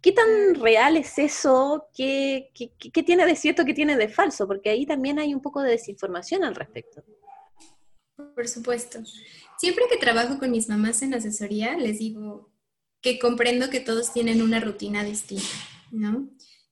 ¿Qué 0.00 0.12
tan 0.12 0.54
real 0.54 0.96
es 0.96 1.18
eso? 1.18 1.86
¿Qué, 1.94 2.48
qué, 2.54 2.72
qué 2.78 3.02
tiene 3.02 3.26
de 3.26 3.36
cierto, 3.36 3.66
qué 3.66 3.74
tiene 3.74 3.98
de 3.98 4.08
falso? 4.08 4.46
Porque 4.46 4.70
ahí 4.70 4.86
también 4.86 5.18
hay 5.18 5.34
un 5.34 5.42
poco 5.42 5.60
de 5.60 5.72
desinformación 5.72 6.44
al 6.44 6.54
respecto. 6.54 7.04
Por 8.34 8.48
supuesto. 8.48 8.98
Siempre 9.58 9.84
que 9.90 9.96
trabajo 9.96 10.38
con 10.38 10.50
mis 10.50 10.68
mamás 10.68 11.02
en 11.02 11.14
asesoría, 11.14 11.76
les 11.76 11.98
digo 11.98 12.52
que 13.00 13.18
comprendo 13.18 13.70
que 13.70 13.80
todos 13.80 14.12
tienen 14.12 14.42
una 14.42 14.58
rutina 14.58 15.04
distinta, 15.04 15.46
¿no? 15.92 16.28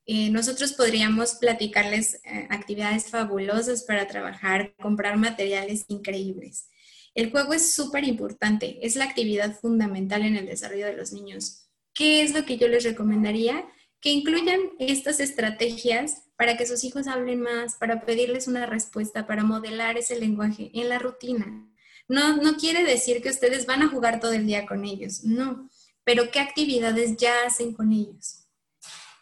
Eh, 0.06 0.30
nosotros 0.30 0.72
podríamos 0.72 1.34
platicarles 1.34 2.20
eh, 2.24 2.46
actividades 2.50 3.10
fabulosas 3.10 3.84
para 3.84 4.06
trabajar, 4.06 4.74
comprar 4.76 5.16
materiales 5.18 5.84
increíbles. 5.88 6.68
El 7.14 7.30
juego 7.30 7.54
es 7.54 7.72
súper 7.72 8.04
importante, 8.04 8.78
es 8.82 8.96
la 8.96 9.04
actividad 9.04 9.58
fundamental 9.58 10.22
en 10.22 10.36
el 10.36 10.46
desarrollo 10.46 10.86
de 10.86 10.96
los 10.96 11.12
niños. 11.12 11.68
¿Qué 11.94 12.22
es 12.22 12.34
lo 12.34 12.44
que 12.44 12.58
yo 12.58 12.68
les 12.68 12.84
recomendaría? 12.84 13.66
Que 14.00 14.10
incluyan 14.10 14.60
estas 14.78 15.20
estrategias 15.20 16.22
para 16.36 16.56
que 16.56 16.66
sus 16.66 16.84
hijos 16.84 17.06
hablen 17.06 17.40
más, 17.40 17.74
para 17.76 18.02
pedirles 18.02 18.46
una 18.46 18.66
respuesta, 18.66 19.26
para 19.26 19.42
modelar 19.42 19.96
ese 19.96 20.18
lenguaje 20.18 20.70
en 20.74 20.88
la 20.88 20.98
rutina. 20.98 21.66
No, 22.08 22.36
no 22.36 22.56
quiere 22.56 22.84
decir 22.84 23.22
que 23.22 23.30
ustedes 23.30 23.66
van 23.66 23.82
a 23.82 23.88
jugar 23.88 24.20
todo 24.20 24.32
el 24.32 24.46
día 24.46 24.66
con 24.66 24.84
ellos, 24.84 25.24
no, 25.24 25.68
pero 26.04 26.30
qué 26.30 26.38
actividades 26.38 27.16
ya 27.16 27.32
hacen 27.46 27.72
con 27.72 27.92
ellos. 27.92 28.44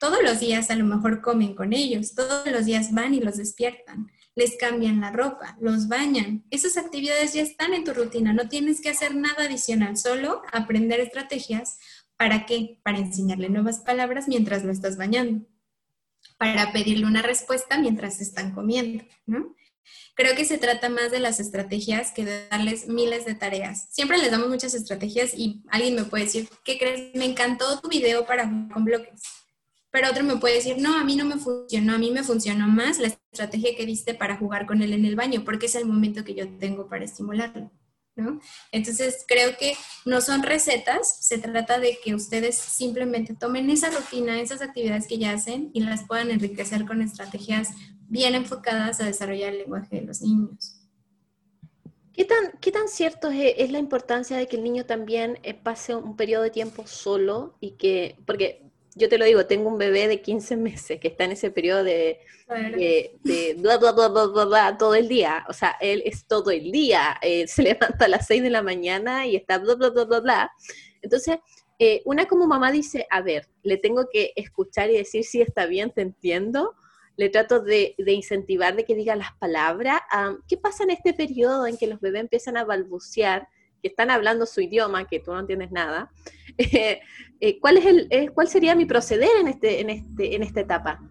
Todos 0.00 0.18
los 0.23 0.40
días 0.40 0.71
a 0.71 0.76
lo 0.76 0.85
mejor 0.85 1.23
comen 1.23 1.54
con 1.54 1.73
ellos, 1.73 2.14
todos 2.14 2.47
los 2.49 2.66
días 2.66 2.92
van 2.92 3.14
y 3.14 3.21
los 3.21 3.38
despiertan, 3.38 4.11
les 4.35 4.56
cambian 4.59 5.00
la 5.00 5.12
ropa, 5.12 5.56
los 5.61 5.88
bañan. 5.88 6.44
Esas 6.50 6.76
actividades 6.76 7.33
ya 7.33 7.42
están 7.42 7.73
en 7.73 7.85
tu 7.85 7.94
rutina, 7.94 8.35
no 8.35 8.49
tienes 8.49 8.83
que 8.83 8.90
hacer 8.90 9.14
nada 9.14 9.44
adicional, 9.44 9.97
solo 9.97 10.42
aprender 10.52 11.00
estrategias. 11.00 11.78
¿Para 12.16 12.44
qué? 12.44 12.80
Para 12.83 12.99
enseñarle 12.99 13.49
nuevas 13.49 13.78
palabras 13.78 14.28
mientras 14.28 14.62
lo 14.62 14.73
estás 14.73 14.97
bañando 14.97 15.47
para 16.38 16.73
pedirle 16.73 17.07
una 17.07 17.23
respuesta 17.23 17.78
mientras 17.78 18.21
están 18.21 18.52
comiendo, 18.52 19.04
¿no? 19.26 19.54
Creo 20.14 20.37
que 20.37 20.45
se 20.45 20.59
trata 20.59 20.88
más 20.88 21.11
de 21.11 21.19
las 21.19 21.40
estrategias 21.40 22.12
que 22.12 22.25
de 22.25 22.49
darles 22.49 22.88
miles 22.88 23.25
de 23.25 23.35
tareas. 23.35 23.88
Siempre 23.90 24.19
les 24.19 24.31
damos 24.31 24.49
muchas 24.49 24.75
estrategias 24.75 25.35
y 25.37 25.62
alguien 25.69 25.97
me 25.97 26.04
puede 26.04 26.25
decir, 26.25 26.49
¿qué 26.64 26.78
crees? 26.78 27.14
Me 27.14 27.25
encantó 27.25 27.81
tu 27.81 27.88
video 27.88 28.25
para 28.25 28.47
jugar 28.47 28.73
con 28.73 28.85
bloques. 28.85 29.23
Pero 29.90 30.11
otro 30.11 30.25
me 30.25 30.37
puede 30.37 30.57
decir, 30.57 30.76
no, 30.78 30.99
a 30.99 31.04
mí 31.04 31.16
no 31.16 31.25
me 31.25 31.37
funcionó, 31.37 31.95
a 31.95 31.99
mí 31.99 32.11
me 32.11 32.25
funcionó 32.25 32.66
más 32.66 32.99
la 32.99 33.09
estrategia 33.09 33.76
que 33.76 33.87
diste 33.87 34.14
para 34.14 34.37
jugar 34.37 34.66
con 34.66 34.83
él 34.83 34.93
en 34.93 35.04
el 35.04 35.14
baño, 35.14 35.45
porque 35.45 35.66
es 35.66 35.75
el 35.75 35.85
momento 35.85 36.25
que 36.25 36.35
yo 36.35 36.49
tengo 36.59 36.88
para 36.88 37.04
estimularlo. 37.04 37.71
Entonces, 38.71 39.25
creo 39.26 39.56
que 39.56 39.76
no 40.04 40.21
son 40.21 40.42
recetas, 40.42 41.16
se 41.21 41.38
trata 41.38 41.78
de 41.78 41.99
que 42.02 42.14
ustedes 42.14 42.56
simplemente 42.56 43.35
tomen 43.35 43.71
esa 43.71 43.90
rutina, 43.90 44.40
esas 44.40 44.62
actividades 44.62 45.06
que 45.06 45.18
ya 45.18 45.33
hacen 45.33 45.71
y 45.73 45.80
las 45.80 46.04
puedan 46.06 46.30
enriquecer 46.30 46.87
con 46.87 47.02
estrategias 47.02 47.71
bien 48.09 48.35
enfocadas 48.35 49.00
a 49.00 49.06
desarrollar 49.06 49.52
el 49.52 49.59
lenguaje 49.61 49.97
de 49.97 50.02
los 50.02 50.21
niños. 50.21 50.80
¿Qué 52.12 52.25
tan, 52.25 52.52
qué 52.61 52.71
tan 52.71 52.87
cierto 52.87 53.28
es, 53.30 53.73
la 53.73 53.80
importancia 53.80 54.37
de 54.37 54.47
que 54.47 54.56
el 54.56 54.62
niño 54.62 54.87
también 54.87 55.40
eh, 55.42 55.52
pase 55.52 55.97
un 55.97 56.16
periodo 56.16 56.44
de 56.44 56.50
tiempo 56.50 56.87
solo 56.87 57.56
y 57.59 57.73
que, 57.73 58.16
porque 58.25 58.63
yo 58.97 59.09
te 59.09 59.19
lo 59.19 59.25
digo, 59.25 59.47
tengo 59.47 59.69
un 59.69 59.79
bebé 59.79 60.07
de 60.07 60.21
15 60.21 60.57
meses 60.57 61.01
que 61.01 61.09
está 61.09 61.25
en 61.25 61.33
ese 61.33 61.51
periodo 61.51 61.83
de, 61.83 62.21
de, 62.49 63.57
bla, 63.59 63.79
bla, 63.79 63.93
bla, 63.93 64.09
bla, 64.09 64.27
bla, 64.27 64.45
bla, 64.45 64.79
todo 64.79 64.95
el 64.95 65.09
día. 65.09 65.45
O 65.49 65.53
sea, 65.53 65.77
él 65.81 66.03
es 66.05 66.27
todo 66.27 66.51
el 66.51 66.71
día. 66.71 67.17
Eh, 67.23 67.47
se 67.49 67.63
levanta 67.63 68.05
a 68.05 68.09
las 68.09 68.27
6 68.27 68.43
de 68.43 68.51
la 68.51 68.63
mañana 68.63 69.27
y 69.27 69.37
está 69.37 69.59
bla, 69.59 69.75
bla, 69.75 69.91
bla, 69.91 70.05
bla, 70.05 70.21
bla. 70.21 70.53
Entonces, 71.03 71.39
eh, 71.79 72.03
una 72.05 72.27
como 72.27 72.47
mamá 72.47 72.71
dice, 72.71 73.07
a 73.11 73.21
ver, 73.21 73.49
le 73.63 73.79
tengo 73.79 74.09
que 74.13 74.33
escuchar 74.37 74.91
y 74.91 74.97
decir 74.97 75.25
si 75.25 75.43
está 75.43 75.67
bien, 75.67 75.91
te 75.91 76.03
entiendo. 76.03 76.75
Le 77.17 77.29
trato 77.29 77.61
de, 77.61 77.95
de 77.99 78.13
incentivar 78.13 78.77
de 78.77 78.85
que 78.85 78.95
diga 78.95 79.17
las 79.17 79.33
palabras. 79.35 80.01
¿Qué 80.49 80.57
pasa 80.57 80.85
en 80.85 80.91
este 80.91 81.15
periodo 81.15 81.67
en 81.67 81.77
que 81.77 81.87
los 81.87 82.01
bebés 82.01 82.23
empiezan 82.23 82.57
a 82.57 82.65
balbucear? 82.65 83.49
Que 83.85 83.88
están 83.88 84.11
hablando 84.11 84.47
su 84.47 84.62
idioma, 84.62 85.07
que 85.07 85.21
tú 85.21 85.31
no 85.35 85.41
entiendes 85.41 85.71
nada, 85.71 86.11
eh, 86.59 87.00
eh, 87.38 87.61
¿cuál, 87.61 87.76
es 87.76 87.85
el, 87.85 88.07
eh, 88.09 88.29
¿cuál 88.31 88.49
sería 88.49 88.75
mi 88.75 88.87
proceder 88.87 89.29
en, 89.38 89.49
este, 89.49 89.83
en, 89.83 89.91
este, 89.91 90.35
en 90.35 90.43
esta 90.43 90.61
etapa? 90.61 91.03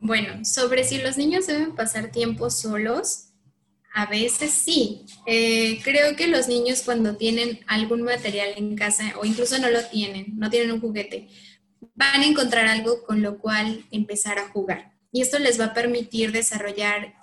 Bueno, 0.00 0.44
sobre 0.44 0.82
si 0.82 0.98
los 0.98 1.16
niños 1.16 1.46
deben 1.46 1.76
pasar 1.76 2.10
tiempo 2.10 2.50
solos, 2.50 3.28
a 3.94 4.06
veces 4.06 4.50
sí. 4.50 5.06
creo 5.24 6.16
que 6.16 6.26
los 6.26 6.48
niños 6.48 6.82
cuando 6.82 7.16
tienen 7.16 7.60
algún 7.68 8.02
material 8.02 8.50
en 8.56 8.76
casa 8.76 9.14
o 9.20 9.24
incluso 9.24 9.58
no 9.58 9.70
lo 9.70 9.84
tienen, 9.84 10.36
no 10.36 10.50
tienen 10.50 10.72
un 10.72 10.80
juguete, 10.80 11.28
van 11.94 12.20
a 12.20 12.26
encontrar 12.26 12.66
algo 12.66 13.04
con 13.04 13.22
lo 13.22 13.38
cual 13.38 13.84
empezar 13.92 14.38
a 14.38 14.48
jugar. 14.48 14.92
Y 15.12 15.20
esto 15.20 15.38
les 15.38 15.58
va 15.58 15.66
a 15.66 15.74
permitir 15.74 16.32
desarrollar 16.32 17.14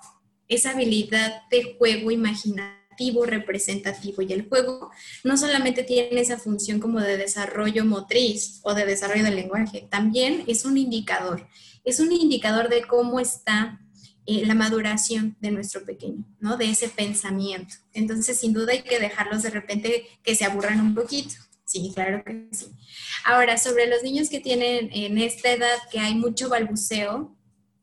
esa 0.48 0.70
habilidad 0.70 1.42
de 1.50 1.76
juego 1.78 2.10
imaginativo 2.10 2.85
representativo 3.24 4.22
y 4.22 4.32
el 4.32 4.48
juego 4.48 4.90
no 5.24 5.36
solamente 5.36 5.82
tiene 5.82 6.20
esa 6.20 6.38
función 6.38 6.80
como 6.80 7.00
de 7.00 7.16
desarrollo 7.16 7.84
motriz 7.84 8.60
o 8.62 8.74
de 8.74 8.86
desarrollo 8.86 9.24
del 9.24 9.36
lenguaje, 9.36 9.86
también 9.90 10.44
es 10.46 10.64
un 10.64 10.78
indicador, 10.78 11.46
es 11.84 12.00
un 12.00 12.12
indicador 12.12 12.68
de 12.68 12.82
cómo 12.82 13.20
está 13.20 13.80
eh, 14.26 14.44
la 14.44 14.54
maduración 14.54 15.36
de 15.40 15.52
nuestro 15.52 15.84
pequeño, 15.84 16.24
¿no? 16.40 16.56
De 16.56 16.68
ese 16.68 16.88
pensamiento. 16.88 17.76
Entonces, 17.92 18.36
sin 18.38 18.52
duda 18.52 18.72
hay 18.72 18.82
que 18.82 18.98
dejarlos 18.98 19.44
de 19.44 19.50
repente 19.50 20.04
que 20.24 20.34
se 20.34 20.44
aburran 20.44 20.80
un 20.80 20.96
poquito. 20.96 21.36
Sí, 21.64 21.92
claro 21.94 22.24
que 22.24 22.48
sí. 22.50 22.66
Ahora, 23.24 23.56
sobre 23.56 23.86
los 23.86 24.02
niños 24.02 24.28
que 24.28 24.40
tienen 24.40 24.90
en 24.92 25.18
esta 25.18 25.52
edad 25.52 25.76
que 25.92 26.00
hay 26.00 26.16
mucho 26.16 26.48
balbuceo, 26.48 27.36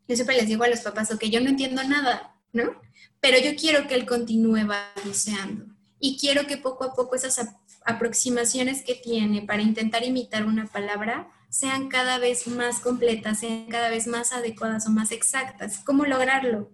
yo 0.08 0.16
siempre 0.16 0.36
les 0.36 0.48
digo 0.48 0.64
a 0.64 0.68
los 0.68 0.82
papás, 0.82 1.12
ok, 1.12 1.24
yo 1.26 1.40
no 1.40 1.50
entiendo 1.50 1.82
nada, 1.84 2.33
¿no? 2.54 2.82
Pero 3.20 3.38
yo 3.40 3.56
quiero 3.56 3.88
que 3.88 3.96
él 3.96 4.06
continúe 4.06 4.66
balbuceando 4.66 5.66
y 6.00 6.18
quiero 6.18 6.48
que 6.48 6.58
poco 6.58 6.86
a 6.86 6.94
poco 6.94 7.16
esas 7.16 7.40
aproximaciones 7.86 8.84
que 8.84 8.96
tiene 8.96 9.42
para 9.42 9.62
intentar 9.62 10.04
imitar 10.04 10.46
una 10.46 10.68
palabra 10.68 11.30
sean 11.50 11.88
cada 11.88 12.18
vez 12.18 12.48
más 12.48 12.80
completas, 12.80 13.40
sean 13.40 13.68
cada 13.68 13.90
vez 13.90 14.08
más 14.08 14.34
adecuadas 14.34 14.88
o 14.88 14.90
más 14.90 15.12
exactas. 15.12 15.82
¿Cómo 15.86 16.04
lograrlo? 16.04 16.72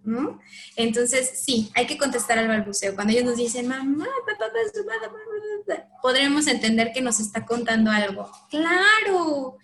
Entonces, 0.78 1.42
sí, 1.44 1.70
hay 1.76 1.86
que 1.86 1.98
contestar 1.98 2.40
al 2.40 2.48
balbuceo. 2.48 2.96
Cuando 2.96 3.12
ellos 3.12 3.26
nos 3.26 3.36
dicen, 3.36 3.68
mamá, 3.68 4.08
papá, 4.26 4.46
papá, 5.68 5.86
podremos 6.02 6.48
entender 6.48 6.94
que 6.94 7.02
nos 7.02 7.20
está 7.20 7.46
contando 7.46 7.92
algo. 7.92 8.32
Claro, 8.50 9.58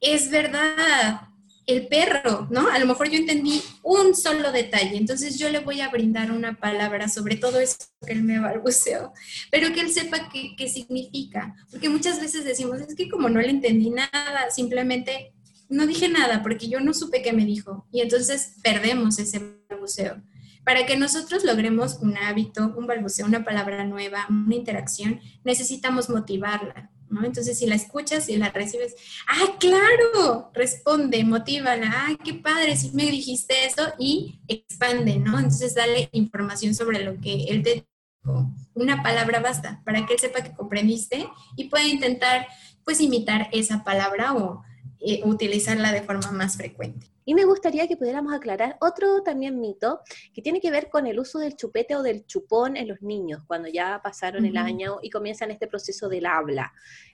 es 0.00 0.30
verdad 0.30 1.33
el 1.66 1.88
perro, 1.88 2.46
¿no? 2.50 2.68
A 2.68 2.78
lo 2.78 2.86
mejor 2.86 3.08
yo 3.08 3.18
entendí 3.18 3.62
un 3.82 4.14
solo 4.14 4.52
detalle, 4.52 4.96
entonces 4.96 5.38
yo 5.38 5.48
le 5.48 5.60
voy 5.60 5.80
a 5.80 5.88
brindar 5.88 6.30
una 6.30 6.58
palabra 6.58 7.08
sobre 7.08 7.36
todo 7.36 7.58
eso 7.58 7.76
que 8.06 8.12
él 8.12 8.22
me 8.22 8.38
balbuceó, 8.38 9.12
pero 9.50 9.72
que 9.72 9.80
él 9.80 9.90
sepa 9.90 10.28
qué, 10.30 10.68
significa, 10.68 11.54
porque 11.70 11.88
muchas 11.88 12.20
veces 12.20 12.44
decimos, 12.44 12.80
es 12.80 12.94
que 12.94 13.08
como 13.08 13.28
no 13.28 13.40
le 13.40 13.50
entendí 13.50 13.90
nada, 13.90 14.50
simplemente 14.50 15.32
no 15.68 15.86
dije 15.86 16.08
nada 16.08 16.42
porque 16.42 16.68
yo 16.68 16.80
no 16.80 16.92
supe 16.92 17.22
qué 17.22 17.32
me 17.32 17.46
dijo, 17.46 17.86
y 17.90 18.00
entonces 18.00 18.56
perdemos 18.62 19.18
ese 19.18 19.40
balbuceo. 19.68 20.22
Para 20.64 20.86
que 20.86 20.96
nosotros 20.96 21.44
logremos 21.44 21.98
un 22.00 22.16
hábito, 22.16 22.74
un 22.74 22.86
balbuceo, 22.86 23.26
una 23.26 23.44
palabra 23.44 23.84
nueva, 23.84 24.26
una 24.30 24.54
interacción, 24.54 25.20
necesitamos 25.44 26.08
motivarla, 26.08 26.90
entonces, 27.22 27.58
si 27.58 27.66
la 27.66 27.74
escuchas 27.74 28.28
y 28.28 28.36
la 28.36 28.50
recibes, 28.50 28.96
¡ah, 29.28 29.56
claro! 29.60 30.50
Responde, 30.54 31.22
motívala, 31.24 32.06
¡ay, 32.06 32.16
qué 32.16 32.34
padre! 32.34 32.76
Si 32.76 32.90
me 32.92 33.04
dijiste 33.04 33.66
eso 33.66 33.92
y 33.98 34.40
expande, 34.48 35.18
¿no? 35.18 35.38
Entonces, 35.38 35.74
dale 35.74 36.08
información 36.12 36.74
sobre 36.74 37.04
lo 37.04 37.20
que 37.20 37.44
él 37.44 37.62
te 37.62 37.74
dijo. 37.74 38.50
Una 38.74 39.02
palabra 39.02 39.40
basta 39.40 39.82
para 39.84 40.04
que 40.06 40.14
él 40.14 40.18
sepa 40.18 40.42
que 40.42 40.54
comprendiste 40.54 41.28
y 41.56 41.68
pueda 41.68 41.86
intentar, 41.86 42.48
pues, 42.84 43.00
imitar 43.00 43.48
esa 43.52 43.84
palabra 43.84 44.34
o 44.34 44.64
eh, 45.00 45.20
utilizarla 45.24 45.92
de 45.92 46.02
forma 46.02 46.32
más 46.32 46.56
frecuente. 46.56 47.13
Y 47.24 47.34
me 47.34 47.44
gustaría 47.44 47.88
que 47.88 47.96
pudiéramos 47.96 48.34
aclarar 48.34 48.76
otro 48.80 49.22
también 49.22 49.60
mito 49.60 50.00
que 50.32 50.42
tiene 50.42 50.60
que 50.60 50.70
ver 50.70 50.90
con 50.90 51.06
el 51.06 51.18
uso 51.18 51.38
del 51.38 51.56
chupete 51.56 51.96
o 51.96 52.02
del 52.02 52.26
chupón 52.26 52.76
en 52.76 52.88
los 52.88 53.00
niños 53.00 53.42
cuando 53.46 53.68
ya 53.68 54.00
pasaron 54.02 54.44
el 54.44 54.56
año 54.56 54.98
y 55.02 55.10
comienzan 55.10 55.50
este 55.50 55.66
proceso 55.66 56.08
del 56.08 56.26
habla. 56.26 56.72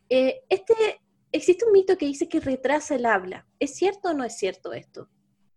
Eh, 0.09 0.41
este, 0.49 1.01
existe 1.31 1.65
un 1.65 1.73
mito 1.73 1.97
que 1.97 2.07
dice 2.07 2.29
que 2.29 2.41
retrasa 2.41 2.97
el 2.97 3.07
habla. 3.07 3.47
¿Es 3.61 3.77
cierto 3.77 4.11
o 4.11 4.15
no 4.15 4.25
es 4.25 4.37
cierto 4.37 4.73
esto? 4.73 5.09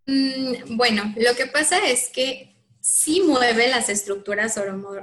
Mm, 0.06 0.78
bueno, 0.78 1.14
lo 1.18 1.34
que 1.36 1.48
pasa 1.48 1.88
es 1.88 2.10
que 2.10 2.56
sí 2.80 3.22
mueve 3.26 3.70
las 3.70 3.90
estructuras 3.90 4.60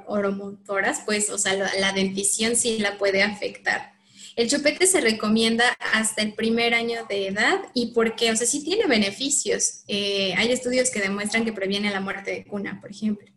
oromotoras, 0.07 1.03
pues, 1.07 1.31
o 1.31 1.39
sea, 1.39 1.55
la 1.55 1.93
dentición 1.93 2.55
sí 2.55 2.79
la 2.79 2.99
puede 2.99 3.23
afectar. 3.23 3.95
El 4.41 4.49
chupete 4.49 4.87
se 4.87 5.03
recomienda 5.03 5.65
hasta 5.93 6.23
el 6.23 6.33
primer 6.33 6.73
año 6.73 7.05
de 7.11 7.27
edad 7.27 7.61
y 7.75 7.89
porque, 7.89 8.33
o 8.33 8.37
sea, 8.37 8.47
sí 8.47 8.65
tiene 8.65 8.87
beneficios. 8.87 9.83
Eh, 9.87 10.33
hay 10.35 10.51
estudios 10.51 10.89
que 10.89 10.99
demuestran 10.99 11.45
que 11.45 11.53
previene 11.53 11.91
la 11.91 12.01
muerte 12.01 12.31
de 12.31 12.45
cuna, 12.47 12.81
por 12.81 12.91
ejemplo. 12.91 13.29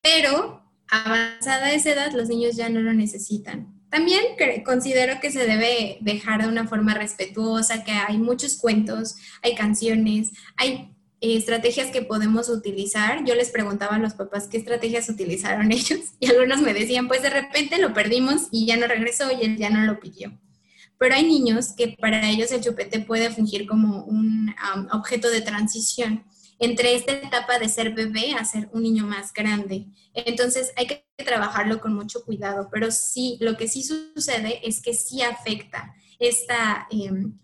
Pero 0.00 0.64
avanzada 0.88 1.72
esa 1.72 1.92
edad, 1.92 2.12
los 2.12 2.30
niños 2.30 2.56
ya 2.56 2.70
no 2.70 2.80
lo 2.80 2.94
necesitan. 2.94 3.78
También 3.90 4.24
considero 4.64 5.20
que 5.20 5.30
se 5.30 5.46
debe 5.46 5.98
dejar 6.00 6.40
de 6.40 6.48
una 6.48 6.66
forma 6.66 6.94
respetuosa, 6.94 7.84
que 7.84 7.92
hay 7.92 8.16
muchos 8.16 8.56
cuentos, 8.56 9.16
hay 9.42 9.54
canciones, 9.54 10.30
hay 10.56 10.94
estrategias 11.22 11.90
que 11.90 12.02
podemos 12.02 12.48
utilizar. 12.48 13.24
Yo 13.24 13.34
les 13.34 13.50
preguntaba 13.50 13.96
a 13.96 13.98
los 13.98 14.14
papás 14.14 14.48
qué 14.48 14.58
estrategias 14.58 15.08
utilizaron 15.08 15.70
ellos 15.72 16.00
y 16.18 16.26
algunos 16.26 16.60
me 16.60 16.74
decían, 16.74 17.08
pues 17.08 17.22
de 17.22 17.30
repente 17.30 17.78
lo 17.78 17.94
perdimos 17.94 18.48
y 18.50 18.66
ya 18.66 18.76
no 18.76 18.86
regresó 18.86 19.30
y 19.30 19.44
él 19.44 19.56
ya 19.56 19.70
no 19.70 19.84
lo 19.84 20.00
pidió. 20.00 20.38
Pero 20.98 21.14
hay 21.14 21.24
niños 21.24 21.72
que 21.76 21.96
para 21.98 22.28
ellos 22.28 22.52
el 22.52 22.60
chupete 22.60 23.00
puede 23.00 23.30
fungir 23.30 23.66
como 23.66 24.04
un 24.04 24.54
objeto 24.92 25.30
de 25.30 25.40
transición 25.40 26.24
entre 26.58 26.94
esta 26.94 27.12
etapa 27.12 27.58
de 27.58 27.68
ser 27.68 27.92
bebé 27.92 28.34
a 28.38 28.44
ser 28.44 28.68
un 28.72 28.84
niño 28.84 29.04
más 29.04 29.32
grande. 29.32 29.86
Entonces 30.14 30.72
hay 30.76 30.86
que 30.86 31.04
trabajarlo 31.16 31.80
con 31.80 31.92
mucho 31.92 32.24
cuidado, 32.24 32.68
pero 32.70 32.92
sí, 32.92 33.36
lo 33.40 33.56
que 33.56 33.66
sí 33.66 33.82
sucede 33.82 34.60
es 34.62 34.80
que 34.80 34.94
sí 34.94 35.22
afecta, 35.22 35.92
esta, 36.20 36.86
em, 36.90 37.36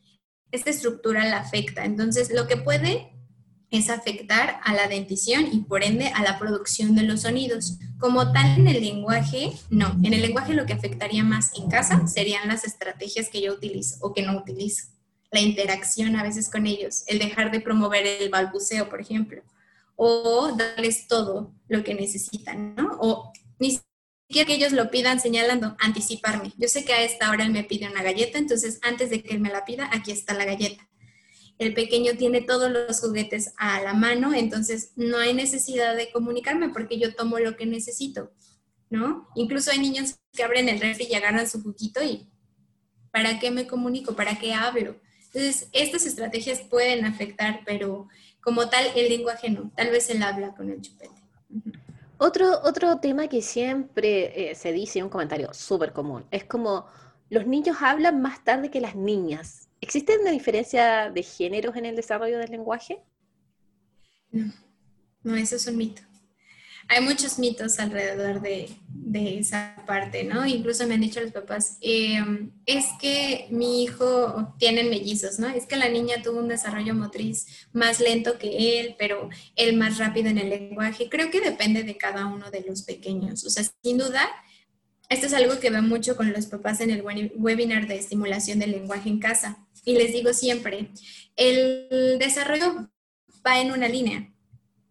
esta 0.53 0.71
estructura 0.71 1.25
la 1.25 1.39
afecta. 1.39 1.85
Entonces 1.85 2.33
lo 2.33 2.47
que 2.47 2.59
puede 2.59 3.18
es 3.71 3.91
afectar 3.91 4.61
a 4.65 4.73
la 4.75 4.89
dentición 4.89 5.49
y 5.53 5.61
por 5.61 5.85
ende 5.85 6.09
a 6.09 6.23
la 6.23 6.39
producción 6.39 6.95
de 6.95 7.03
los 7.03 7.23
sonidos. 7.23 7.79
Como 7.99 8.33
tal 8.33 8.59
en 8.59 8.69
el 8.69 8.81
lenguaje, 8.81 9.53
no. 9.69 9.97
En 10.03 10.15
el 10.15 10.23
lenguaje 10.23 10.55
lo 10.55 10.65
que 10.65 10.73
afectaría 10.73 11.23
más 11.23 11.51
en 11.59 11.69
casa 11.69 12.07
serían 12.07 12.49
las 12.49 12.65
estrategias 12.65 13.29
que 13.29 13.43
yo 13.43 13.53
utilizo 13.53 13.97
o 14.01 14.15
que 14.15 14.23
no 14.23 14.39
utilizo. 14.39 14.87
La 15.31 15.41
interacción 15.41 16.17
a 16.17 16.23
veces 16.23 16.49
con 16.49 16.67
ellos, 16.67 17.05
el 17.07 17.19
dejar 17.19 17.51
de 17.51 17.61
promover 17.61 18.07
el 18.07 18.31
balbuceo, 18.31 18.89
por 18.89 19.01
ejemplo, 19.01 19.43
o 19.97 20.53
darles 20.57 21.07
todo 21.07 21.53
lo 21.69 21.85
que 21.85 21.95
necesitan, 21.95 22.75
¿no? 22.75 22.97
O 23.01 23.33
ni 23.59 23.79
siquiera 24.27 24.47
que 24.47 24.55
ellos 24.55 24.73
lo 24.73 24.91
pidan 24.91 25.21
señalando, 25.21 25.77
anticiparme. 25.81 26.55
Yo 26.57 26.69
sé 26.69 26.85
que 26.87 26.95
a 26.95 27.03
esta 27.03 27.31
hora 27.31 27.45
él 27.45 27.51
me 27.51 27.65
pide 27.65 27.91
una 27.91 28.03
galleta, 28.03 28.39
entonces 28.39 28.79
antes 28.83 29.11
de 29.11 29.23
que 29.23 29.35
él 29.35 29.41
me 29.41 29.51
la 29.51 29.67
pida, 29.67 29.91
aquí 29.93 30.13
está 30.13 30.33
la 30.33 30.47
galleta 30.47 30.89
el 31.59 31.75
pequeño 31.75 32.13
tiene 32.17 32.41
todos 32.41 32.71
los 32.71 33.01
juguetes 33.01 33.53
a 33.57 33.83
la 33.83 33.93
mano, 33.93 34.33
entonces 34.33 34.93
no 34.97 35.19
hay 35.19 35.35
necesidad 35.35 35.97
de 35.97 36.11
comunicarme 36.13 36.69
porque 36.69 36.99
yo 36.99 37.15
tomo 37.15 37.39
lo 37.39 37.57
que 37.57 37.67
necesito, 37.67 38.33
¿no? 38.91 39.29
Incluso 39.35 39.71
hay 39.71 39.81
niños 39.81 40.17
que 40.33 40.45
abren 40.45 40.69
el 40.69 40.81
refri 40.81 41.07
y 41.11 41.15
agarran 41.15 41.49
su 41.49 41.63
juguito 41.63 42.03
y 42.03 42.29
¿para 43.11 43.39
qué 43.41 43.51
me 43.51 43.67
comunico? 43.67 44.15
¿Para 44.15 44.39
qué 44.39 44.55
hablo? 44.55 44.97
Entonces, 45.27 45.69
estas 45.73 46.07
estrategias 46.07 46.61
pueden 46.61 47.05
afectar, 47.05 47.61
pero 47.67 48.09
como 48.41 48.69
tal, 48.69 48.87
el 48.95 49.09
lenguaje 49.09 49.51
no, 49.51 49.71
tal 49.77 49.91
vez 49.91 50.09
él 50.11 50.23
habla 50.23 50.55
con 50.55 50.71
el 50.71 50.81
chupete. 50.81 51.21
Otro, 52.19 52.61
otro 52.63 52.99
tema 52.99 53.29
que 53.29 53.43
siempre 53.43 54.51
eh, 54.51 54.55
se 54.55 54.73
dice, 54.73 55.03
un 55.03 55.09
comentario 55.09 55.53
súper 55.53 55.93
común, 55.93 56.25
es 56.31 56.45
como 56.45 56.87
los 57.31 57.47
niños 57.47 57.77
hablan 57.81 58.23
más 58.23 58.43
tarde 58.43 58.71
que 58.71 58.81
las 58.81 58.97
niñas. 58.97 59.68
¿Existe 59.81 60.19
una 60.19 60.31
diferencia 60.31 61.11
de 61.11 61.23
géneros 61.23 61.77
en 61.77 61.87
el 61.87 61.97
desarrollo 61.97 62.39
del 62.39 62.51
lenguaje? 62.51 63.01
No, 64.31 64.53
no, 65.23 65.37
eso 65.37 65.57
es 65.57 65.67
un 65.67 65.77
mito. 65.77 66.03
Hay 66.91 67.03
muchos 67.05 67.39
mitos 67.39 67.79
alrededor 67.79 68.41
de, 68.41 68.71
esa 69.13 69.75
parte, 69.87 70.25
¿no? 70.25 70.47
Incluso 70.47 70.87
me 70.87 70.95
han 70.95 71.01
dicho 71.01 71.21
los 71.21 71.33
papás, 71.33 71.77
em, 71.81 72.51
es 72.67 72.87
que 73.01 73.47
mi 73.51 73.83
hijo 73.83 74.55
tiene 74.59 74.85
mellizos, 74.85 75.39
¿no? 75.39 75.49
Es 75.49 75.67
que 75.67 75.77
la 75.77 75.89
niña 75.89 76.23
tuvo 76.23 76.39
un 76.39 76.49
desarrollo 76.49 76.95
motriz 76.95 77.47
más 77.73 78.01
lento 78.01 78.39
que 78.39 78.81
él, 78.81 78.97
pero 78.99 79.29
él 79.57 79.77
más 79.77 79.99
rápido 79.99 80.29
en 80.29 80.39
el 80.39 80.51
lenguaje. 80.51 81.09
Creo 81.11 81.31
que 81.31 81.41
depende 81.41 81.83
de 81.83 81.97
cada 81.97 82.27
uno 82.27 82.51
de 82.51 82.63
los 82.63 82.83
pequeños. 82.83 83.45
O 83.45 83.51
sea, 83.51 83.65
sin 83.83 83.99
duda, 83.99 84.27
esto 85.11 85.27
es 85.27 85.35
algo 85.35 85.59
que 85.59 85.71
veo 85.71 85.83
mucho 85.83 86.17
con 86.17 86.33
los 86.33 86.47
papás 86.47 86.81
en 86.81 86.91
el 86.91 87.03
webinar 87.03 87.87
de 87.87 87.97
estimulación 87.97 88.59
del 88.59 88.73
lenguaje 88.73 89.09
en 89.09 89.21
casa 89.21 89.68
y 89.85 89.93
les 89.95 90.13
digo 90.13 90.33
siempre, 90.33 90.91
el 91.37 92.17
desarrollo 92.19 92.91
va 93.47 93.61
en 93.61 93.73
una 93.73 93.89
línea, 93.89 94.33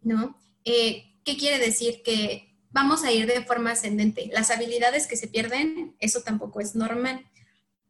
¿no? 0.02 0.38
Eh, 0.64 1.04
¿Qué 1.24 1.36
quiere 1.36 1.58
decir? 1.58 2.02
Que 2.02 2.48
vamos 2.70 3.04
a 3.04 3.12
ir 3.12 3.26
de 3.26 3.44
forma 3.44 3.72
ascendente. 3.72 4.30
Las 4.32 4.50
habilidades 4.50 5.06
que 5.06 5.16
se 5.16 5.28
pierden, 5.28 5.96
eso 6.00 6.22
tampoco 6.22 6.60
es 6.60 6.74
normal, 6.74 7.26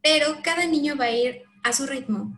pero 0.03 0.39
cada 0.43 0.67
niño 0.67 0.97
va 0.97 1.07
a 1.07 1.13
ir 1.13 1.43
a 1.65 1.73
su 1.73 1.87
ritmo. 1.87 2.37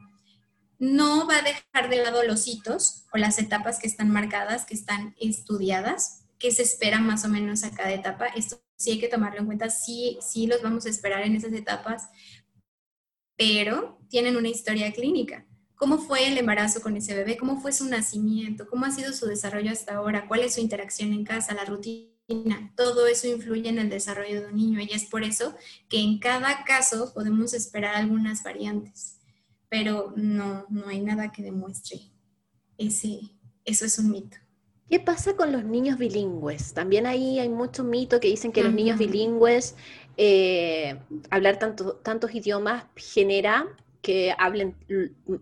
No 0.78 1.26
va 1.26 1.38
a 1.38 1.42
dejar 1.42 1.90
de 1.90 2.02
lado 2.02 2.22
los 2.22 2.46
hitos 2.46 3.04
o 3.12 3.18
las 3.18 3.38
etapas 3.38 3.78
que 3.78 3.86
están 3.86 4.10
marcadas, 4.10 4.64
que 4.64 4.74
están 4.74 5.14
estudiadas, 5.20 6.24
que 6.38 6.50
se 6.50 6.62
espera 6.62 7.00
más 7.00 7.24
o 7.24 7.28
menos 7.28 7.64
a 7.64 7.70
cada 7.70 7.92
etapa. 7.92 8.26
Esto 8.28 8.62
sí 8.76 8.92
hay 8.92 8.98
que 8.98 9.08
tomarlo 9.08 9.40
en 9.40 9.46
cuenta, 9.46 9.68
sí, 9.68 10.18
sí 10.22 10.46
los 10.46 10.62
vamos 10.62 10.86
a 10.86 10.88
esperar 10.88 11.22
en 11.22 11.36
esas 11.36 11.52
etapas, 11.52 12.08
pero 13.40 13.98
tienen 14.10 14.36
una 14.36 14.48
historia 14.48 14.92
clínica. 14.92 15.46
¿Cómo 15.74 15.96
fue 15.96 16.28
el 16.28 16.36
embarazo 16.36 16.82
con 16.82 16.94
ese 16.98 17.14
bebé? 17.14 17.38
¿Cómo 17.38 17.58
fue 17.58 17.72
su 17.72 17.86
nacimiento? 17.86 18.66
¿Cómo 18.68 18.84
ha 18.84 18.90
sido 18.90 19.14
su 19.14 19.24
desarrollo 19.24 19.70
hasta 19.70 19.94
ahora? 19.94 20.28
¿Cuál 20.28 20.40
es 20.40 20.56
su 20.56 20.60
interacción 20.60 21.14
en 21.14 21.24
casa? 21.24 21.54
La 21.54 21.64
rutina 21.64 22.10
todo 22.76 23.06
eso 23.06 23.28
influye 23.28 23.70
en 23.70 23.78
el 23.78 23.88
desarrollo 23.88 24.42
de 24.42 24.48
un 24.48 24.56
niño 24.56 24.80
y 24.80 24.92
es 24.92 25.06
por 25.06 25.24
eso 25.24 25.54
que 25.88 26.00
en 26.00 26.18
cada 26.18 26.64
caso 26.64 27.12
podemos 27.14 27.54
esperar 27.54 27.96
algunas 27.96 28.42
variantes, 28.42 29.18
pero 29.70 30.12
no, 30.16 30.66
no 30.68 30.88
hay 30.88 31.00
nada 31.00 31.32
que 31.32 31.42
demuestre 31.42 31.98
ese, 32.76 33.20
eso 33.64 33.86
es 33.86 33.98
un 33.98 34.10
mito. 34.10 34.36
¿Qué 34.90 34.98
pasa 34.98 35.36
con 35.36 35.52
los 35.52 35.62
niños 35.62 35.98
bilingües? 35.98 36.74
También 36.74 37.06
ahí 37.06 37.38
hay 37.38 37.48
mucho 37.48 37.84
mito 37.84 38.18
que 38.18 38.26
dicen 38.26 38.50
que 38.50 38.64
los 38.64 38.72
niños 38.72 38.98
bilingües, 38.98 39.76
eh, 40.22 41.00
hablar 41.30 41.58
tanto, 41.58 41.96
tantos 41.96 42.34
idiomas 42.34 42.84
genera 42.94 43.66
que 44.02 44.34
hablen, 44.36 44.76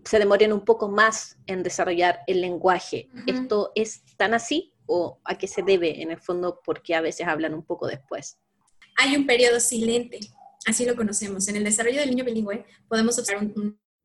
se 0.05 0.19
demoren 0.19 0.53
un 0.53 0.63
poco 0.63 0.87
más 0.87 1.37
en 1.47 1.63
desarrollar 1.63 2.21
el 2.27 2.39
lenguaje. 2.39 3.09
¿Esto 3.27 3.73
es 3.75 4.03
tan 4.15 4.33
así 4.33 4.73
o 4.85 5.19
a 5.25 5.37
qué 5.37 5.47
se 5.47 5.63
debe 5.63 6.01
en 6.01 6.11
el 6.11 6.19
fondo 6.21 6.61
porque 6.63 6.95
a 6.95 7.01
veces 7.01 7.27
hablan 7.27 7.55
un 7.55 7.63
poco 7.63 7.87
después? 7.87 8.37
Hay 8.95 9.17
un 9.17 9.27
periodo 9.27 9.59
silente, 9.59 10.21
así 10.65 10.85
lo 10.85 10.95
conocemos. 10.95 11.49
En 11.49 11.57
el 11.57 11.65
desarrollo 11.65 11.99
del 11.99 12.11
niño 12.11 12.23
bilingüe 12.23 12.63
podemos 12.87 13.19
observar 13.19 13.49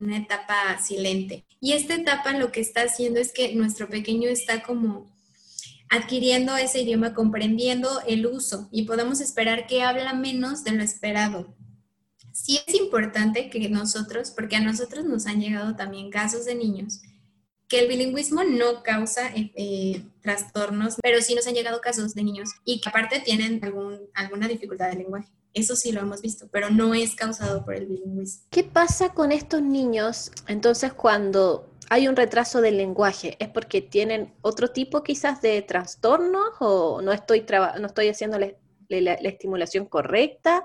una 0.01 0.17
etapa 0.17 0.77
silente. 0.79 1.45
Y 1.61 1.71
esta 1.71 1.95
etapa 1.95 2.33
lo 2.33 2.51
que 2.51 2.59
está 2.59 2.81
haciendo 2.81 3.21
es 3.21 3.31
que 3.31 3.55
nuestro 3.55 3.87
pequeño 3.87 4.27
está 4.27 4.61
como 4.61 5.14
adquiriendo 5.95 6.55
ese 6.57 6.81
idioma, 6.81 7.13
comprendiendo 7.13 8.01
el 8.07 8.25
uso 8.25 8.69
y 8.71 8.83
podemos 8.83 9.21
esperar 9.21 9.67
que 9.67 9.83
habla 9.83 10.13
menos 10.13 10.63
de 10.63 10.71
lo 10.71 10.83
esperado 10.83 11.55
sí 12.35 12.59
es 12.67 12.75
importante 12.75 13.49
que 13.49 13.69
nosotros, 13.69 14.29
porque 14.31 14.57
a 14.57 14.59
nosotros 14.59 15.05
nos 15.05 15.25
han 15.25 15.39
llegado 15.39 15.75
también 15.75 16.11
casos 16.11 16.45
de 16.45 16.53
niños, 16.53 17.01
que 17.69 17.79
el 17.79 17.87
bilingüismo 17.87 18.43
no 18.43 18.83
causa 18.83 19.27
eh, 19.29 19.51
eh, 19.55 20.03
trastornos, 20.21 20.97
pero 21.01 21.21
sí 21.21 21.33
nos 21.33 21.47
han 21.47 21.55
llegado 21.55 21.79
casos 21.79 22.13
de 22.13 22.23
niños 22.23 22.49
y 22.65 22.81
que 22.81 22.89
aparte 22.89 23.21
tienen 23.21 23.63
algún, 23.63 24.01
alguna 24.13 24.47
dificultad 24.49 24.89
de 24.89 24.97
lenguaje. 24.97 25.29
Eso 25.53 25.77
sí 25.77 25.93
lo 25.93 26.01
hemos 26.01 26.21
visto, 26.21 26.49
pero 26.51 26.69
no 26.69 26.93
es 26.93 27.15
causado 27.15 27.63
por 27.63 27.75
el 27.75 27.85
bilingüismo. 27.85 28.43
¿Qué 28.49 28.65
pasa 28.65 29.13
con 29.13 29.31
estos 29.31 29.61
niños 29.61 30.31
entonces 30.47 30.91
cuando 30.91 31.73
hay 31.89 32.07
un 32.07 32.15
retraso 32.15 32.61
del 32.61 32.77
lenguaje? 32.77 33.35
¿Es 33.39 33.49
porque 33.49 33.81
tienen 33.81 34.33
otro 34.41 34.69
tipo 34.69 35.03
quizás 35.03 35.41
de 35.41 35.61
trastornos 35.61 36.49
o 36.59 37.01
no 37.01 37.11
estoy, 37.11 37.45
no 37.79 37.87
estoy 37.87 38.09
haciendo 38.09 38.39
la 38.39 39.13
estimulación 39.13 39.85
correcta? 39.85 40.63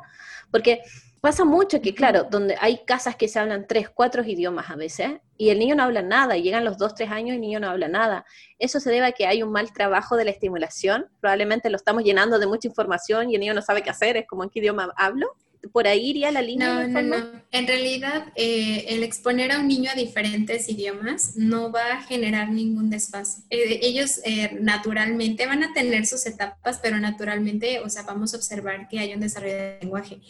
Porque 0.51 0.83
Pasa 1.21 1.45
mucho 1.45 1.83
que, 1.83 1.95
claro, 1.95 2.25
donde 2.31 2.57
hay 2.61 2.79
casas 2.87 3.15
que 3.15 3.29
se 3.29 3.39
hablan 3.39 3.67
tres, 3.67 3.91
cuatro 3.91 4.25
idiomas 4.25 4.71
a 4.71 4.77
veces, 4.77 5.21
y 5.37 5.51
el 5.51 5.59
niño 5.59 5.75
no 5.75 5.83
habla 5.83 6.01
nada, 6.01 6.39
y 6.39 6.43
llegan 6.43 6.65
los 6.65 6.79
dos, 6.79 6.95
tres 6.95 7.11
años 7.11 7.33
y 7.33 7.35
el 7.35 7.41
niño 7.43 7.61
no 7.61 7.69
habla 7.69 7.89
nada. 7.89 8.25
Eso 8.59 8.81
se 8.81 8.91
debe 8.91 9.05
a 9.05 9.13
que 9.13 9.27
hay 9.27 9.43
un 9.43 9.53
mal 9.53 9.71
trabajo 9.71 10.17
de 10.17 10.25
la 10.25 10.31
estimulación, 10.31 11.11
probablemente 11.21 11.69
lo 11.69 11.77
estamos 11.77 12.05
llenando 12.05 12.39
de 12.39 12.47
mucha 12.47 12.69
información 12.69 13.31
y 13.31 13.35
el 13.35 13.41
niño 13.41 13.53
no 13.53 13.61
sabe 13.61 13.83
qué 13.83 13.91
hacer, 13.91 14.17
es 14.17 14.27
como 14.27 14.45
en 14.45 14.51
qué 14.51 14.61
idioma 14.61 14.95
hablo. 14.97 15.37
¿Por 15.73 15.87
ahí 15.87 16.11
iría 16.11 16.33
la 16.33 16.42
línea? 16.42 16.87
No, 16.87 17.03
no, 17.03 17.03
no. 17.03 17.42
En 17.53 17.66
realidad, 17.66 18.33
eh, 18.35 18.87
el 18.88 19.03
exponer 19.03 19.53
a 19.53 19.59
un 19.59 19.68
niño 19.68 19.90
a 19.90 19.94
diferentes 19.94 20.68
idiomas 20.68 21.37
no 21.37 21.70
va 21.70 21.92
a 21.92 22.03
generar 22.03 22.51
ningún 22.51 22.88
desfase. 22.88 23.42
Eh, 23.51 23.81
ellos 23.83 24.20
eh, 24.25 24.57
naturalmente 24.61 25.46
van 25.46 25.62
a 25.62 25.73
tener 25.75 26.07
sus 26.07 26.25
etapas, 26.27 26.81
pero 26.83 26.99
naturalmente, 26.99 27.81
o 27.81 27.90
sea, 27.90 28.03
vamos 28.03 28.33
a 28.33 28.38
observar 28.38 28.88
que 28.88 29.01
hay 29.01 29.12
un 29.12 29.20
desarrollo 29.20 29.55
de 29.55 29.79
lenguaje 29.83 30.20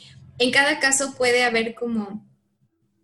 en 0.40 0.50
cada 0.50 0.80
caso 0.80 1.14
puede 1.16 1.44
haber 1.44 1.74
como, 1.74 2.26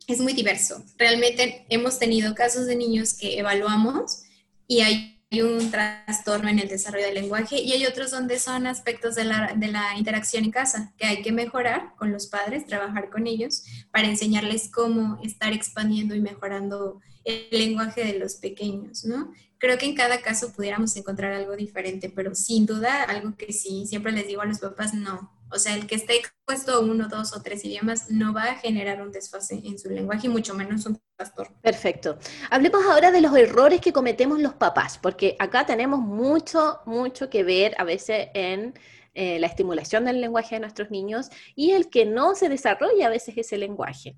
es 0.08 0.20
muy 0.20 0.32
diverso. 0.32 0.82
Realmente 0.96 1.66
hemos 1.68 1.98
tenido 1.98 2.34
casos 2.34 2.66
de 2.66 2.76
niños 2.76 3.12
que 3.12 3.38
evaluamos 3.38 4.22
y 4.66 4.80
hay 4.80 5.15
un 5.32 5.70
trastorno 5.70 6.48
en 6.48 6.60
el 6.60 6.68
desarrollo 6.68 7.06
del 7.06 7.14
lenguaje 7.14 7.60
y 7.60 7.72
hay 7.72 7.84
otros 7.84 8.12
donde 8.12 8.38
son 8.38 8.66
aspectos 8.66 9.16
de 9.16 9.24
la, 9.24 9.54
de 9.56 9.68
la, 9.68 9.96
interacción 9.98 10.44
en 10.44 10.52
casa 10.52 10.92
que 10.96 11.06
hay 11.06 11.20
que 11.22 11.32
mejorar 11.32 11.94
con 11.96 12.12
los 12.12 12.28
padres, 12.28 12.64
trabajar 12.66 13.10
con 13.10 13.26
ellos 13.26 13.64
para 13.90 14.06
enseñarles 14.06 14.70
cómo 14.70 15.18
estar 15.22 15.52
expandiendo 15.52 16.14
y 16.14 16.20
mejorando 16.20 17.00
el 17.24 17.48
lenguaje 17.50 18.04
de 18.04 18.18
los 18.18 18.36
pequeños, 18.36 19.04
¿no? 19.04 19.32
Creo 19.58 19.78
que 19.78 19.86
en 19.86 19.94
cada 19.94 20.20
caso 20.20 20.52
pudiéramos 20.52 20.96
encontrar 20.96 21.32
algo 21.32 21.56
diferente, 21.56 22.12
pero 22.14 22.34
sin 22.34 22.66
duda 22.66 23.02
algo 23.02 23.36
que 23.36 23.52
sí, 23.52 23.86
siempre 23.86 24.12
les 24.12 24.28
digo 24.28 24.42
a 24.42 24.46
los 24.46 24.60
papás, 24.60 24.94
no, 24.94 25.35
o 25.50 25.58
sea, 25.58 25.74
el 25.74 25.86
que 25.86 25.94
esté 25.94 26.16
expuesto 26.16 26.72
a 26.72 26.80
uno, 26.80 27.08
dos 27.08 27.34
o 27.36 27.42
tres 27.42 27.64
idiomas 27.64 28.10
no 28.10 28.32
va 28.32 28.44
a 28.44 28.54
generar 28.56 29.00
un 29.00 29.12
desfase 29.12 29.60
en 29.64 29.78
su 29.78 29.88
lenguaje 29.88 30.26
y 30.26 30.30
mucho 30.30 30.54
menos 30.54 30.86
un 30.86 31.00
trastorno. 31.16 31.56
Perfecto. 31.62 32.18
Hablemos 32.50 32.84
ahora 32.84 33.10
de 33.10 33.20
los 33.20 33.34
errores 33.36 33.80
que 33.80 33.92
cometemos 33.92 34.40
los 34.40 34.54
papás, 34.54 34.98
porque 34.98 35.36
acá 35.38 35.64
tenemos 35.64 36.00
mucho, 36.00 36.80
mucho 36.84 37.30
que 37.30 37.44
ver 37.44 37.74
a 37.78 37.84
veces 37.84 38.28
en 38.34 38.74
eh, 39.14 39.38
la 39.38 39.46
estimulación 39.46 40.04
del 40.04 40.20
lenguaje 40.20 40.56
de 40.56 40.60
nuestros 40.60 40.90
niños 40.90 41.30
y 41.54 41.70
el 41.70 41.88
que 41.88 42.04
no 42.04 42.34
se 42.34 42.48
desarrolla 42.48 43.06
a 43.06 43.10
veces 43.10 43.38
ese 43.38 43.56
lenguaje. 43.56 44.16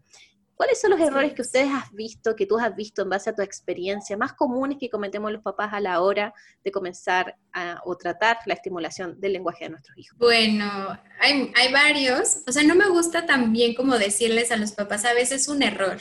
¿Cuáles 0.59 0.81
son 0.81 0.91
los 0.91 0.99
errores 0.99 1.35
que 1.35 1.43
ustedes 1.43 1.69
has 1.73 1.93
visto, 1.93 2.35
que 2.35 2.45
tú 2.45 2.59
has 2.59 2.75
visto 2.75 3.03
en 3.03 3.11
base 3.11 3.31
a 3.31 3.33
tu 3.33 3.43
experiencia, 3.43 4.17
más 4.17 4.33
comunes 4.33 4.77
que 4.81 4.91
cometemos 4.91 5.31
los 5.31 5.41
papás 5.41 5.73
a 5.73 5.79
la 5.79 6.01
hora 6.01 6.35
de 6.65 6.73
comenzar 6.73 7.37
a, 7.53 7.81
o 7.85 7.97
tratar 7.97 8.39
la 8.45 8.55
estimulación 8.55 9.21
del 9.21 9.35
lenguaje 9.35 9.67
de 9.67 9.71
nuestros 9.71 9.97
hijos? 9.97 10.19
Bueno, 10.19 10.99
hay, 11.21 11.53
hay 11.55 11.73
varios. 11.73 12.39
O 12.45 12.51
sea, 12.51 12.65
no 12.65 12.75
me 12.75 12.89
gusta 12.89 13.25
también 13.25 13.77
como 13.77 13.97
decirles 13.99 14.51
a 14.51 14.57
los 14.57 14.73
papás, 14.73 15.05
a 15.05 15.15
veces 15.15 15.47
un 15.47 15.63
error. 15.63 15.99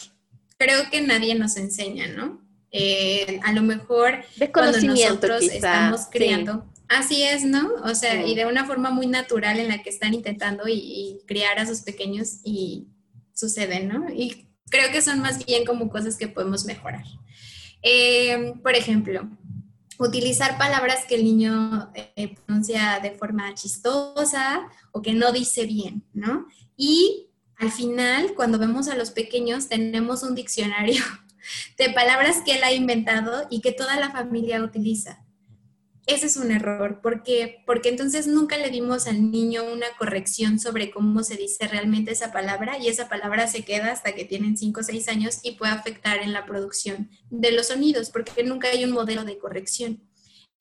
Creo 0.58 0.90
que 0.90 1.02
nadie 1.02 1.36
nos 1.36 1.56
enseña, 1.56 2.08
¿no? 2.08 2.42
Eh, 2.72 3.40
a 3.44 3.52
lo 3.52 3.62
mejor 3.62 4.26
cuando 4.52 4.82
nosotros 4.82 5.44
estamos 5.44 6.08
criando. 6.10 6.66
Así 6.90 7.22
es, 7.22 7.44
¿no? 7.44 7.76
O 7.84 7.94
sea, 7.94 8.26
y 8.26 8.34
de 8.34 8.48
una 8.48 8.66
forma 8.66 8.90
muy 8.90 9.06
natural 9.06 9.60
en 9.60 9.68
la 9.68 9.84
que 9.84 9.92
están 9.92 10.16
intentando 10.16 10.68
y, 10.68 10.74
y 10.74 11.20
criar 11.28 11.60
a 11.60 11.68
sus 11.68 11.82
pequeños 11.82 12.40
y 12.44 12.88
sucede, 13.34 13.82
¿no? 13.82 14.10
Y 14.12 14.47
creo 14.70 14.92
que 14.92 15.02
son 15.02 15.20
más 15.20 15.46
bien 15.46 15.66
como 15.66 15.90
cosas 15.90 16.18
que 16.18 16.28
podemos 16.28 16.66
mejorar. 16.66 17.06
Eh, 17.82 18.54
por 18.64 18.76
ejemplo, 18.76 19.30
utilizar 20.00 20.58
palabras 20.58 21.06
que 21.08 21.16
el 21.16 21.24
niño 21.24 21.92
eh, 21.94 22.36
pronuncia 22.46 23.00
de 23.02 23.12
forma 23.12 23.54
chistosa 23.54 24.68
o 24.92 25.02
que 25.02 25.14
no 25.14 25.32
dice 25.32 25.66
bien, 25.66 26.04
¿no? 26.14 26.48
Y 26.76 27.30
al 27.58 27.72
final, 27.72 28.34
cuando 28.36 28.60
vemos 28.60 28.88
a 28.88 28.96
los 28.96 29.12
pequeños, 29.12 29.68
tenemos 29.68 30.24
un 30.24 30.36
diccionario 30.36 31.04
de 31.78 31.90
palabras 31.90 32.42
que 32.46 32.56
él 32.56 32.64
ha 32.64 32.72
inventado 32.72 33.48
y 33.50 33.62
que 33.62 33.72
toda 33.72 34.00
la 34.00 34.12
familia 34.12 34.64
utiliza 34.64 35.27
ese 36.08 36.28
es 36.28 36.38
un 36.38 36.52
error. 36.52 37.02
¿Por 37.02 37.22
qué? 37.22 37.64
Porque 37.66 37.90
entonces 37.90 38.28
nunca 38.28 38.58
le 38.58 38.70
dimos 38.70 39.08
al 39.08 39.30
niño 39.30 39.64
una 39.66 39.88
corrección 40.00 40.58
sobre 40.58 40.90
cómo 40.90 41.22
se 41.22 41.36
dice 41.36 41.68
realmente 41.68 42.12
esa 42.12 42.32
palabra 42.32 42.78
y 42.80 42.88
esa 42.88 43.10
palabra 43.10 43.48
se 43.48 43.66
queda 43.66 43.92
hasta 43.92 44.14
que 44.14 44.24
tienen 44.24 44.58
5 44.58 44.80
o 44.80 44.84
6 44.84 45.10
años 45.10 45.40
y 45.44 45.52
puede 45.52 45.74
afectar 45.74 46.24
en 46.24 46.32
la 46.32 46.46
producción 46.46 47.10
de 47.30 47.52
los 47.52 47.68
sonidos 47.68 48.10
porque 48.10 48.44
nunca 48.44 48.70
hay 48.70 48.86
un 48.86 48.92
modelo 48.92 49.26
de 49.26 49.38
corrección. 49.38 50.02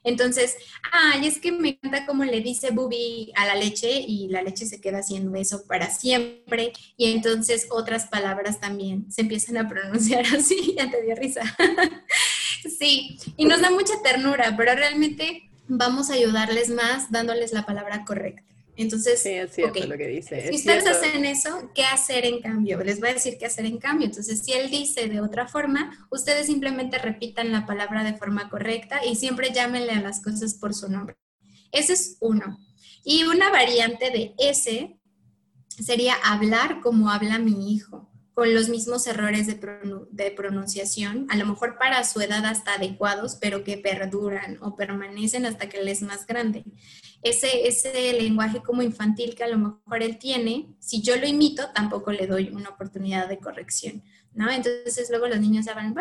Entonces, 0.06 0.56
ay, 0.92 1.26
es 1.26 1.40
que 1.40 1.50
me 1.50 1.70
encanta 1.70 2.06
cómo 2.06 2.24
le 2.24 2.40
dice 2.40 2.70
Bubi 2.70 3.32
a 3.34 3.44
la 3.44 3.56
leche 3.56 3.90
y 3.90 4.28
la 4.28 4.40
leche 4.40 4.64
se 4.64 4.80
queda 4.80 4.98
haciendo 4.98 5.34
eso 5.36 5.66
para 5.66 5.90
siempre. 5.90 6.72
Y 6.96 7.10
entonces 7.10 7.66
otras 7.70 8.06
palabras 8.06 8.60
también 8.60 9.10
se 9.10 9.22
empiezan 9.22 9.56
a 9.58 9.68
pronunciar 9.68 10.24
así, 10.36 10.74
ya 10.76 10.88
te 10.90 11.02
dio 11.02 11.14
risa. 11.16 11.42
Sí, 12.68 13.18
y 13.36 13.44
nos 13.44 13.60
da 13.60 13.70
mucha 13.70 13.94
ternura, 14.02 14.54
pero 14.56 14.74
realmente 14.74 15.50
vamos 15.68 16.10
a 16.10 16.14
ayudarles 16.14 16.70
más 16.70 17.10
dándoles 17.10 17.52
la 17.52 17.64
palabra 17.66 18.04
correcta. 18.04 18.42
Entonces, 18.76 19.22
sí, 19.22 19.30
es 19.30 19.52
cierto 19.54 19.86
lo 19.86 19.96
que 19.96 20.06
dice. 20.06 20.48
Si 20.50 20.56
ustedes 20.56 20.86
hacen 20.86 21.24
eso, 21.24 21.70
¿qué 21.74 21.84
hacer 21.84 22.26
en 22.26 22.42
cambio? 22.42 22.82
Les 22.84 23.00
voy 23.00 23.08
a 23.08 23.14
decir 23.14 23.38
qué 23.38 23.46
hacer 23.46 23.64
en 23.64 23.78
cambio. 23.78 24.06
Entonces, 24.06 24.42
si 24.44 24.52
él 24.52 24.70
dice 24.70 25.08
de 25.08 25.22
otra 25.22 25.48
forma, 25.48 26.06
ustedes 26.10 26.46
simplemente 26.46 26.98
repitan 26.98 27.52
la 27.52 27.64
palabra 27.64 28.04
de 28.04 28.14
forma 28.14 28.50
correcta 28.50 29.00
y 29.04 29.16
siempre 29.16 29.50
llámenle 29.50 29.92
a 29.92 30.02
las 30.02 30.22
cosas 30.22 30.54
por 30.54 30.74
su 30.74 30.90
nombre. 30.90 31.16
Ese 31.72 31.94
es 31.94 32.18
uno. 32.20 32.58
Y 33.02 33.24
una 33.24 33.50
variante 33.50 34.10
de 34.10 34.34
ese 34.38 34.98
sería 35.68 36.14
hablar 36.22 36.80
como 36.80 37.10
habla 37.10 37.38
mi 37.38 37.72
hijo 37.72 38.05
con 38.36 38.52
los 38.52 38.68
mismos 38.68 39.06
errores 39.06 39.46
de, 39.46 40.30
pronunciación, 40.36 41.26
a 41.30 41.36
lo 41.38 41.46
mejor 41.46 41.78
para 41.78 42.04
su 42.04 42.20
edad 42.20 42.44
hasta 42.44 42.74
adecuados, 42.74 43.38
pero 43.40 43.64
que 43.64 43.78
perduran 43.78 44.58
o 44.60 44.76
permanecen 44.76 45.46
hasta 45.46 45.70
que 45.70 45.78
él 45.78 45.88
es 45.88 46.02
más 46.02 46.26
grande. 46.26 46.62
Ese, 47.22 47.66
ese 47.66 48.12
lenguaje 48.12 48.60
como 48.60 48.82
infantil 48.82 49.34
que 49.34 49.44
a 49.44 49.48
lo 49.48 49.56
mejor 49.56 50.02
él 50.02 50.18
tiene, 50.18 50.66
si 50.80 51.00
yo 51.00 51.16
lo 51.16 51.26
imito, 51.26 51.70
tampoco 51.74 52.12
le 52.12 52.26
doy 52.26 52.50
una 52.50 52.68
oportunidad 52.68 53.26
de 53.26 53.38
corrección, 53.38 54.04
¿no? 54.34 54.50
Entonces 54.50 55.08
luego 55.08 55.28
los 55.28 55.40
niños 55.40 55.66
hablan 55.68 55.94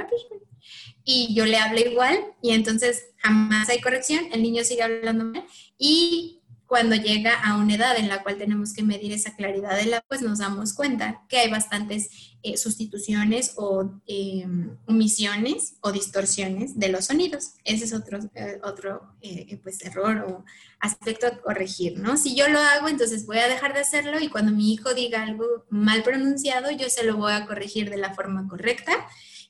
y 1.06 1.34
yo 1.36 1.46
le 1.46 1.56
hablo 1.56 1.80
igual 1.80 2.20
y 2.42 2.52
entonces 2.52 3.14
jamás 3.16 3.70
hay 3.70 3.80
corrección, 3.80 4.26
el 4.34 4.44
niño 4.44 4.66
sigue 4.66 4.84
hablando 4.84 5.24
mal 5.24 5.46
y 5.78 6.42
cuando 6.68 6.96
llega 6.96 7.34
a 7.34 7.58
una 7.58 7.76
edad 7.76 7.98
en 7.98 8.08
la 8.08 8.24
cual 8.24 8.38
tenemos 8.38 8.74
que 8.74 8.84
medir 8.84 9.12
esa 9.12 9.36
claridad 9.36 9.78
de 9.78 9.86
la, 9.86 10.02
pues 10.02 10.22
nos 10.22 10.40
damos 10.40 10.74
cuenta 10.74 11.24
que 11.30 11.38
hay 11.38 11.50
bastantes 11.50 12.36
eh, 12.42 12.58
sustituciones 12.58 13.54
o 13.56 14.02
em, 14.08 14.78
omisiones 14.88 15.78
o 15.82 15.92
distorsiones 15.92 16.78
de 16.80 16.90
los 16.90 17.06
sonidos. 17.06 17.54
Ese 17.64 17.86
es 17.86 17.94
otro, 17.94 18.20
eh, 18.34 18.60
otro 18.64 19.16
eh, 19.22 19.60
pues, 19.64 19.84
error 19.84 20.26
o 20.28 20.46
aspecto 20.80 21.28
a 21.28 21.38
corregir, 21.38 22.00
¿no? 22.00 22.18
Si 22.18 22.36
yo 22.36 22.48
lo 22.48 22.60
hago, 22.60 22.88
entonces 22.88 23.26
voy 23.26 23.38
a 23.38 23.48
dejar 23.48 23.74
de 23.74 23.82
hacerlo 23.82 24.20
y 24.20 24.30
cuando 24.30 24.52
mi 24.52 24.74
hijo 24.74 24.94
diga 24.94 25.24
algo 25.24 25.46
mal 25.70 26.04
pronunciado, 26.04 26.72
yo 26.72 26.90
se 26.90 27.04
lo 27.04 27.18
voy 27.18 27.34
a 27.34 27.46
corregir 27.46 27.90
de 27.90 27.98
la 27.98 28.14
forma 28.14 28.48
correcta 28.48 29.08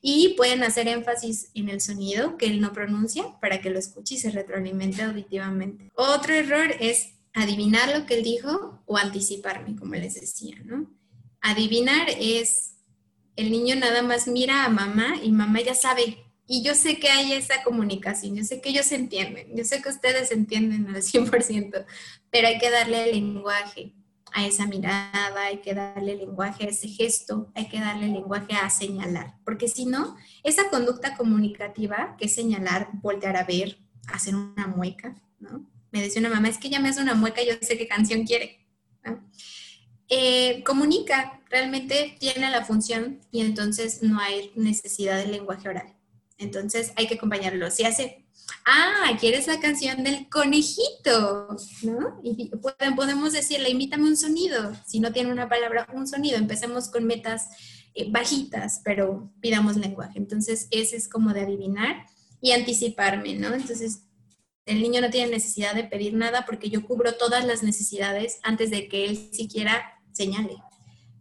y 0.07 0.35
pueden 0.37 0.61
hacer 0.61 0.87
énfasis 0.87 1.49
en 1.55 1.67
el 1.67 1.81
sonido 1.81 2.37
que 2.37 2.45
él 2.45 2.61
no 2.61 2.73
pronuncia 2.73 3.39
para 3.41 3.59
que 3.59 3.71
lo 3.71 3.79
escuche 3.79 4.13
y 4.13 4.17
se 4.19 4.29
retroalimente 4.29 5.01
auditivamente. 5.01 5.89
Otro 5.95 6.35
error 6.35 6.75
es 6.79 7.15
adivinar 7.33 7.89
lo 7.89 8.05
que 8.05 8.13
él 8.13 8.23
dijo 8.23 8.83
o 8.85 8.97
anticiparme, 8.97 9.75
como 9.75 9.95
les 9.95 10.13
decía, 10.13 10.57
¿no? 10.63 10.93
Adivinar 11.41 12.07
es 12.19 12.75
el 13.35 13.49
niño 13.49 13.77
nada 13.77 14.03
más 14.03 14.27
mira 14.27 14.63
a 14.63 14.69
mamá 14.69 15.15
y 15.23 15.31
mamá 15.31 15.61
ya 15.61 15.73
sabe. 15.73 16.19
Y 16.45 16.61
yo 16.61 16.75
sé 16.75 16.99
que 16.99 17.09
hay 17.09 17.33
esa 17.33 17.63
comunicación, 17.63 18.35
yo 18.35 18.43
sé 18.43 18.61
que 18.61 18.69
ellos 18.69 18.91
entienden, 18.91 19.57
yo 19.57 19.63
sé 19.63 19.81
que 19.81 19.89
ustedes 19.89 20.29
entienden 20.29 20.87
al 20.87 21.01
100%, 21.01 21.83
pero 22.29 22.47
hay 22.47 22.59
que 22.59 22.69
darle 22.69 23.05
el 23.05 23.15
lenguaje 23.15 23.95
a 24.35 24.45
esa 24.45 24.67
mirada, 24.67 25.45
hay 25.45 25.59
que 25.59 25.73
darle 25.73 26.17
lenguaje 26.17 26.65
a 26.65 26.69
ese 26.69 26.89
gesto, 26.89 27.49
hay 27.55 27.69
que 27.69 27.79
darle 27.79 28.09
lenguaje 28.09 28.53
a 28.53 28.69
señalar, 28.69 29.35
porque 29.45 29.69
si 29.69 29.85
no, 29.85 30.17
esa 30.43 30.69
conducta 30.69 31.15
comunicativa, 31.15 32.17
que 32.19 32.25
es 32.25 32.35
señalar, 32.35 32.89
voltear 33.01 33.37
a 33.37 33.45
ver, 33.45 33.79
hacer 34.07 34.35
una 34.35 34.67
mueca, 34.67 35.15
¿no? 35.39 35.65
Me 35.89 36.01
decía 36.01 36.19
una 36.19 36.29
mamá, 36.29 36.49
es 36.49 36.57
que 36.57 36.67
ella 36.67 36.81
me 36.81 36.89
hace 36.89 37.01
una 37.01 37.15
mueca, 37.15 37.41
yo 37.43 37.53
sé 37.61 37.77
qué 37.77 37.87
canción 37.87 38.25
quiere. 38.25 38.59
Eh, 40.09 40.61
comunica, 40.65 41.41
realmente 41.49 42.17
tiene 42.19 42.51
la 42.51 42.65
función 42.65 43.21
y 43.31 43.39
entonces 43.39 44.03
no 44.03 44.19
hay 44.19 44.51
necesidad 44.55 45.17
de 45.17 45.27
lenguaje 45.27 45.69
oral. 45.69 45.95
Entonces 46.37 46.91
hay 46.97 47.07
que 47.07 47.15
acompañarlo. 47.15 47.71
Si 47.71 47.85
hace 47.85 48.24
ah, 48.65 49.11
¿quieres 49.19 49.47
la 49.47 49.59
canción 49.59 50.03
del 50.03 50.29
conejito? 50.29 51.55
¿No? 51.83 52.19
Y 52.23 52.51
podemos 52.95 53.33
decirle, 53.33 53.69
imítame 53.69 54.03
un 54.07 54.17
sonido. 54.17 54.73
Si 54.85 54.99
no 54.99 55.11
tiene 55.11 55.31
una 55.31 55.49
palabra, 55.49 55.87
un 55.93 56.07
sonido. 56.07 56.37
Empecemos 56.37 56.89
con 56.89 57.05
metas 57.05 57.47
eh, 57.93 58.11
bajitas, 58.11 58.81
pero 58.83 59.31
pidamos 59.39 59.77
lenguaje. 59.77 60.19
Entonces, 60.19 60.67
ese 60.71 60.97
es 60.97 61.07
como 61.07 61.33
de 61.33 61.41
adivinar 61.41 62.05
y 62.41 62.51
anticiparme, 62.51 63.35
¿no? 63.35 63.53
Entonces, 63.53 64.01
el 64.65 64.81
niño 64.81 64.99
no 65.01 65.09
tiene 65.09 65.31
necesidad 65.31 65.75
de 65.75 65.83
pedir 65.83 66.13
nada 66.13 66.45
porque 66.45 66.69
yo 66.69 66.85
cubro 66.85 67.13
todas 67.13 67.45
las 67.45 67.63
necesidades 67.63 68.39
antes 68.43 68.71
de 68.71 68.87
que 68.87 69.05
él 69.05 69.29
siquiera 69.31 70.01
señale. 70.11 70.57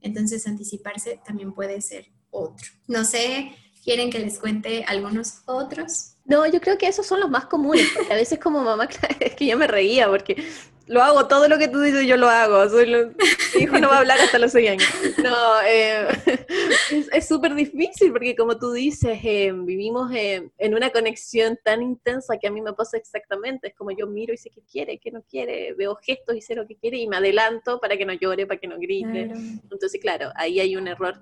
Entonces, 0.00 0.46
anticiparse 0.46 1.20
también 1.24 1.52
puede 1.52 1.80
ser 1.80 2.06
otro. 2.30 2.66
No 2.86 3.04
sé, 3.04 3.52
¿quieren 3.84 4.10
que 4.10 4.18
les 4.18 4.38
cuente 4.38 4.84
algunos 4.84 5.42
otros? 5.46 6.13
No, 6.24 6.46
yo 6.46 6.60
creo 6.60 6.78
que 6.78 6.86
esos 6.86 7.06
son 7.06 7.20
los 7.20 7.30
más 7.30 7.46
comunes, 7.46 7.86
porque 7.94 8.12
a 8.12 8.16
veces 8.16 8.38
como 8.38 8.62
mamá, 8.62 8.88
es 9.20 9.34
que 9.34 9.46
yo 9.46 9.58
me 9.58 9.66
reía, 9.66 10.08
porque 10.08 10.42
lo 10.86 11.02
hago, 11.02 11.26
todo 11.28 11.48
lo 11.48 11.58
que 11.58 11.68
tú 11.68 11.80
dices 11.80 12.06
yo 12.06 12.16
lo 12.16 12.28
hago, 12.28 12.68
Soy 12.68 12.86
mi 12.86 13.62
hijo 13.62 13.78
no 13.78 13.88
va 13.88 13.96
a 13.96 13.98
hablar 14.00 14.18
hasta 14.20 14.38
los 14.38 14.52
seis 14.52 14.70
años. 14.70 14.88
No, 15.22 15.62
eh, 15.66 16.06
es 17.12 17.26
súper 17.26 17.54
difícil, 17.54 18.12
porque 18.12 18.36
como 18.36 18.58
tú 18.58 18.72
dices, 18.72 19.18
eh, 19.22 19.52
vivimos 19.54 20.12
eh, 20.12 20.50
en 20.58 20.74
una 20.74 20.90
conexión 20.90 21.58
tan 21.62 21.82
intensa 21.82 22.36
que 22.38 22.48
a 22.48 22.50
mí 22.50 22.60
me 22.60 22.72
pasa 22.74 22.96
exactamente, 22.96 23.68
es 23.68 23.74
como 23.74 23.92
yo 23.92 24.06
miro 24.06 24.34
y 24.34 24.36
sé 24.36 24.50
qué 24.50 24.62
quiere, 24.62 24.98
qué 24.98 25.10
no 25.10 25.22
quiere, 25.22 25.72
veo 25.74 25.94
gestos 25.96 26.36
y 26.36 26.42
sé 26.42 26.54
lo 26.54 26.66
que 26.66 26.76
quiere 26.76 26.98
y 26.98 27.06
me 27.06 27.16
adelanto 27.16 27.80
para 27.80 27.96
que 27.96 28.04
no 28.04 28.12
llore, 28.12 28.46
para 28.46 28.60
que 28.60 28.68
no 28.68 28.78
grite. 28.78 29.32
Entonces, 29.70 30.00
claro, 30.00 30.30
ahí 30.36 30.60
hay 30.60 30.76
un 30.76 30.88
error 30.88 31.20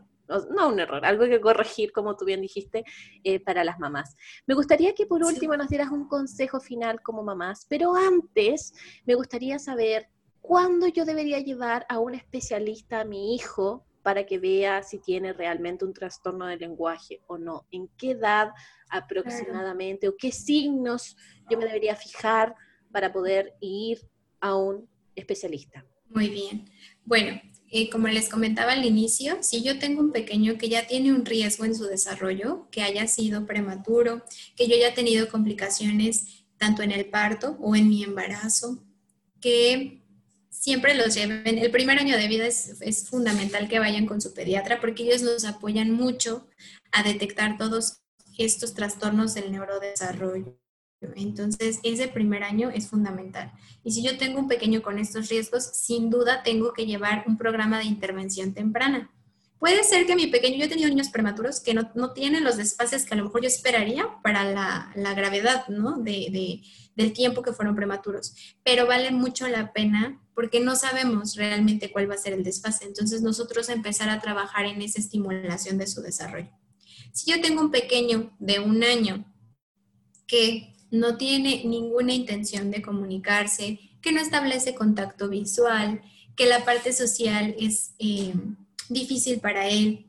no 0.51 0.69
un 0.69 0.81
error, 0.81 1.05
algo 1.05 1.25
que 1.27 1.41
corregir, 1.41 1.93
como 1.93 2.17
tú 2.17 2.25
bien 2.25 2.41
dijiste, 2.41 2.85
eh, 3.25 3.41
para 3.41 3.65
las 3.65 3.79
mamás. 3.79 4.17
Me 4.47 4.55
gustaría 4.55 4.95
que 4.95 5.07
por 5.07 5.25
último 5.25 5.57
nos 5.57 5.69
dieras 5.69 5.91
un 5.91 6.09
consejo 6.09 6.61
final 6.61 7.01
como 7.03 7.23
mamás, 7.23 7.67
pero 7.69 7.95
antes 7.95 8.73
me 9.05 9.15
gustaría 9.15 9.59
saber 9.59 10.09
cuándo 10.41 10.89
yo 10.89 11.05
debería 11.05 11.39
llevar 11.39 11.87
a 11.89 11.99
un 11.99 12.15
especialista 12.15 13.01
a 13.01 13.05
mi 13.05 13.35
hijo 13.35 13.87
para 14.03 14.27
que 14.27 14.39
vea 14.39 14.83
si 14.83 14.99
tiene 14.99 15.33
realmente 15.33 15.85
un 15.85 15.95
trastorno 15.95 16.47
de 16.47 16.57
lenguaje 16.57 17.23
o 17.27 17.39
no, 17.39 17.67
en 17.71 17.89
qué 17.97 18.13
edad 18.13 18.51
aproximadamente 18.91 20.09
o 20.09 20.17
qué 20.17 20.33
signos 20.33 21.17
yo 21.49 21.57
me 21.57 21.65
debería 21.65 21.95
fijar 21.95 22.55
para 22.91 23.13
poder 23.13 23.55
ir 23.61 24.01
a 24.41 24.57
un 24.57 24.89
especialista. 25.15 25.87
Muy 26.09 26.29
bien. 26.29 26.71
Bueno, 27.05 27.41
eh, 27.75 27.89
como 27.89 28.07
les 28.07 28.29
comentaba 28.29 28.73
al 28.73 28.85
inicio, 28.85 29.39
si 29.41 29.63
yo 29.63 29.79
tengo 29.79 30.03
un 30.03 30.13
pequeño 30.13 30.59
que 30.59 30.69
ya 30.69 30.87
tiene 30.87 31.11
un 31.11 31.25
riesgo 31.25 31.65
en 31.65 31.75
su 31.75 31.87
desarrollo, 31.87 32.69
que 32.71 32.83
haya 32.83 33.07
sido 33.07 33.47
prematuro, 33.47 34.23
que 34.57 34.69
yo 34.69 34.75
haya 34.75 34.93
tenido 34.93 35.31
complicaciones 35.31 36.45
tanto 36.59 36.83
en 36.83 36.93
el 36.93 37.07
parto 37.07 37.57
o 37.61 37.75
en 37.75 37.89
mi 37.89 38.05
embarazo, 38.05 38.85
que 39.41 40.03
siempre 40.51 40.95
los 40.95 41.15
lleven. 41.15 41.57
El 41.57 41.71
primer 41.71 41.99
año 41.99 42.19
de 42.19 42.29
vida 42.29 42.47
es, 42.47 42.77
es 42.83 43.09
fundamental 43.09 43.71
que 43.71 43.79
vayan 43.79 44.05
con 44.05 44.21
su 44.21 44.35
pediatra 44.35 44.79
porque 44.79 45.05
ellos 45.05 45.23
nos 45.23 45.47
apoyan 45.47 45.91
mucho 45.93 46.51
a 46.93 47.03
detectar 47.03 47.57
todos 47.57 48.03
estos 48.37 48.75
trastornos 48.75 49.33
del 49.33 49.51
neurodesarrollo. 49.51 50.59
Entonces, 51.17 51.81
ese 51.83 52.09
primer 52.09 52.43
año 52.43 52.71
es 52.71 52.89
fundamental. 52.89 53.53
Y 53.85 53.93
si 53.93 54.03
yo 54.03 54.19
tengo 54.19 54.39
un 54.39 54.49
pequeño 54.49 54.83
con 54.83 54.99
estos 54.99 55.29
riesgos, 55.29 55.65
sin 55.65 56.11
duda 56.11 56.43
tengo 56.43 56.73
que 56.73 56.87
llevar 56.87 57.25
un 57.27 57.37
programa 57.37 57.79
de 57.79 57.85
intervención 57.85 58.55
temprana. 58.55 59.11
Puede 59.59 59.85
ser 59.85 60.07
que 60.07 60.17
mi 60.17 60.27
pequeño, 60.27 60.57
yo 60.57 60.65
he 60.65 60.69
tenido 60.69 60.89
niños 60.89 61.11
prematuros 61.11 61.61
que 61.61 61.73
no, 61.73 62.13
tienen 62.13 62.43
los 62.43 62.57
desfases 62.57 63.05
que 63.05 63.15
a 63.15 63.17
lo 63.17 63.25
mejor 63.25 63.43
yo 63.43 63.47
esperaría 63.47 64.09
para 64.23 64.45
la, 64.45 65.15
gravedad, 65.15 65.69
¿no? 65.69 65.99
De, 65.99 66.63
del 66.97 67.13
tiempo 67.13 67.43
que 67.43 67.53
fueron 67.53 67.77
prematuros, 67.77 68.35
pero 68.65 68.87
vale 68.87 69.13
mucho 69.13 69.47
la 69.49 69.73
pena 69.73 70.21
porque 70.35 70.61
no 70.61 70.75
sabemos 70.75 71.37
realmente 71.37 71.93
cuál 71.93 72.11
va 72.11 72.15
a 72.15 72.19
ser 72.19 72.33
el 72.33 72.43
desfase. 72.43 72.87
Entonces, 72.87 73.23
nosotros 73.23 73.69
empezar 73.69 74.09
a 74.09 74.21
trabajar 74.21 74.65
en 74.67 74.83
esa 74.83 74.99
estimulación 74.99 75.79
de 75.79 75.87
su 75.87 76.03
desarrollo. 76.03 76.51
Si 77.13 77.31
yo 77.31 77.41
tengo 77.41 77.61
un 77.61 77.71
pequeño 77.71 78.35
de 78.39 78.59
un 78.59 78.83
año 78.83 79.33
que 80.27 80.72
no 80.93 81.17
tiene 81.17 81.65
ninguna 81.65 82.13
intención 82.13 82.71
de 82.71 82.83
comunicarse, 82.83 83.81
que 84.03 84.13
no 84.13 84.21
establece 84.21 84.75
contacto 84.75 85.29
visual, 85.29 86.03
que 86.37 86.47
la 86.47 86.65
parte 86.65 86.93
social 86.93 87.57
es 87.59 87.95
eh, 87.99 88.35
difícil 88.89 89.41
para 89.41 89.69
él, 89.69 90.07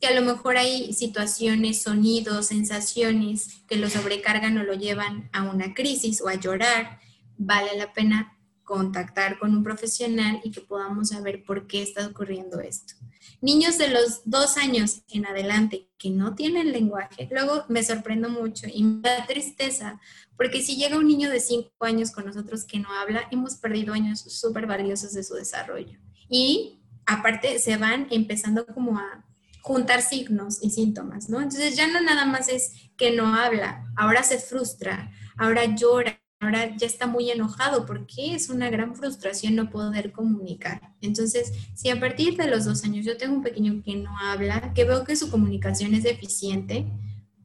que 0.00 0.06
a 0.06 0.14
lo 0.14 0.22
mejor 0.22 0.56
hay 0.56 0.92
situaciones, 0.92 1.82
sonidos, 1.82 2.46
sensaciones 2.46 3.62
que 3.68 3.76
lo 3.76 3.90
sobrecargan 3.90 4.56
o 4.56 4.62
lo 4.62 4.74
llevan 4.74 5.28
a 5.32 5.42
una 5.42 5.74
crisis 5.74 6.22
o 6.22 6.28
a 6.28 6.36
llorar, 6.36 7.00
vale 7.36 7.76
la 7.76 7.92
pena 7.92 8.38
contactar 8.70 9.36
con 9.40 9.56
un 9.56 9.64
profesional 9.64 10.40
y 10.44 10.52
que 10.52 10.60
podamos 10.60 11.08
saber 11.08 11.42
por 11.42 11.66
qué 11.66 11.82
está 11.82 12.06
ocurriendo 12.06 12.60
esto. 12.60 12.94
Niños 13.40 13.78
de 13.78 13.88
los 13.88 14.22
dos 14.26 14.56
años 14.56 15.02
en 15.08 15.26
adelante 15.26 15.88
que 15.98 16.10
no 16.10 16.36
tienen 16.36 16.70
lenguaje, 16.70 17.28
luego 17.32 17.64
me 17.68 17.82
sorprendo 17.82 18.28
mucho 18.28 18.68
y 18.72 18.84
me 18.84 19.00
da 19.00 19.26
tristeza, 19.26 20.00
porque 20.36 20.62
si 20.62 20.76
llega 20.76 20.98
un 20.98 21.08
niño 21.08 21.30
de 21.30 21.40
cinco 21.40 21.72
años 21.80 22.12
con 22.12 22.26
nosotros 22.26 22.64
que 22.64 22.78
no 22.78 22.92
habla, 22.92 23.26
hemos 23.32 23.56
perdido 23.56 23.92
años 23.92 24.20
súper 24.20 24.68
valiosos 24.68 25.14
de 25.14 25.24
su 25.24 25.34
desarrollo. 25.34 25.98
Y 26.28 26.80
aparte 27.06 27.58
se 27.58 27.76
van 27.76 28.06
empezando 28.12 28.64
como 28.66 29.00
a 29.00 29.26
juntar 29.62 30.00
signos 30.00 30.62
y 30.62 30.70
síntomas, 30.70 31.28
¿no? 31.28 31.40
Entonces 31.40 31.76
ya 31.76 31.88
no 31.88 32.00
nada 32.00 32.24
más 32.24 32.48
es 32.48 32.70
que 32.96 33.10
no 33.10 33.34
habla, 33.34 33.84
ahora 33.96 34.22
se 34.22 34.38
frustra, 34.38 35.10
ahora 35.36 35.74
llora, 35.74 36.19
ahora 36.40 36.74
ya 36.76 36.86
está 36.86 37.06
muy 37.06 37.30
enojado 37.30 37.84
porque 37.84 38.34
es 38.34 38.48
una 38.48 38.70
gran 38.70 38.96
frustración 38.96 39.54
no 39.54 39.68
poder 39.68 40.10
comunicar. 40.10 40.80
Entonces, 41.02 41.52
si 41.74 41.90
a 41.90 42.00
partir 42.00 42.36
de 42.36 42.48
los 42.48 42.64
dos 42.64 42.82
años 42.84 43.04
yo 43.04 43.16
tengo 43.18 43.34
un 43.34 43.42
pequeño 43.42 43.82
que 43.84 43.94
no 43.96 44.10
habla, 44.18 44.72
que 44.74 44.84
veo 44.84 45.04
que 45.04 45.16
su 45.16 45.30
comunicación 45.30 45.94
es 45.94 46.02
deficiente, 46.02 46.86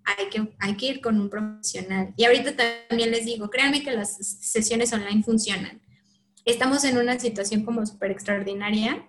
hay 0.05 0.29
que, 0.29 0.53
hay 0.59 0.77
que 0.77 0.85
ir 0.85 1.01
con 1.01 1.19
un 1.19 1.29
profesional. 1.29 2.13
Y 2.15 2.23
ahorita 2.23 2.55
también 2.55 3.11
les 3.11 3.25
digo, 3.25 3.49
créanme 3.49 3.83
que 3.83 3.91
las 3.91 4.15
sesiones 4.17 4.93
online 4.93 5.23
funcionan. 5.23 5.81
Estamos 6.45 6.85
en 6.85 6.97
una 6.97 7.19
situación 7.19 7.65
como 7.65 7.85
súper 7.85 8.11
extraordinaria. 8.11 9.05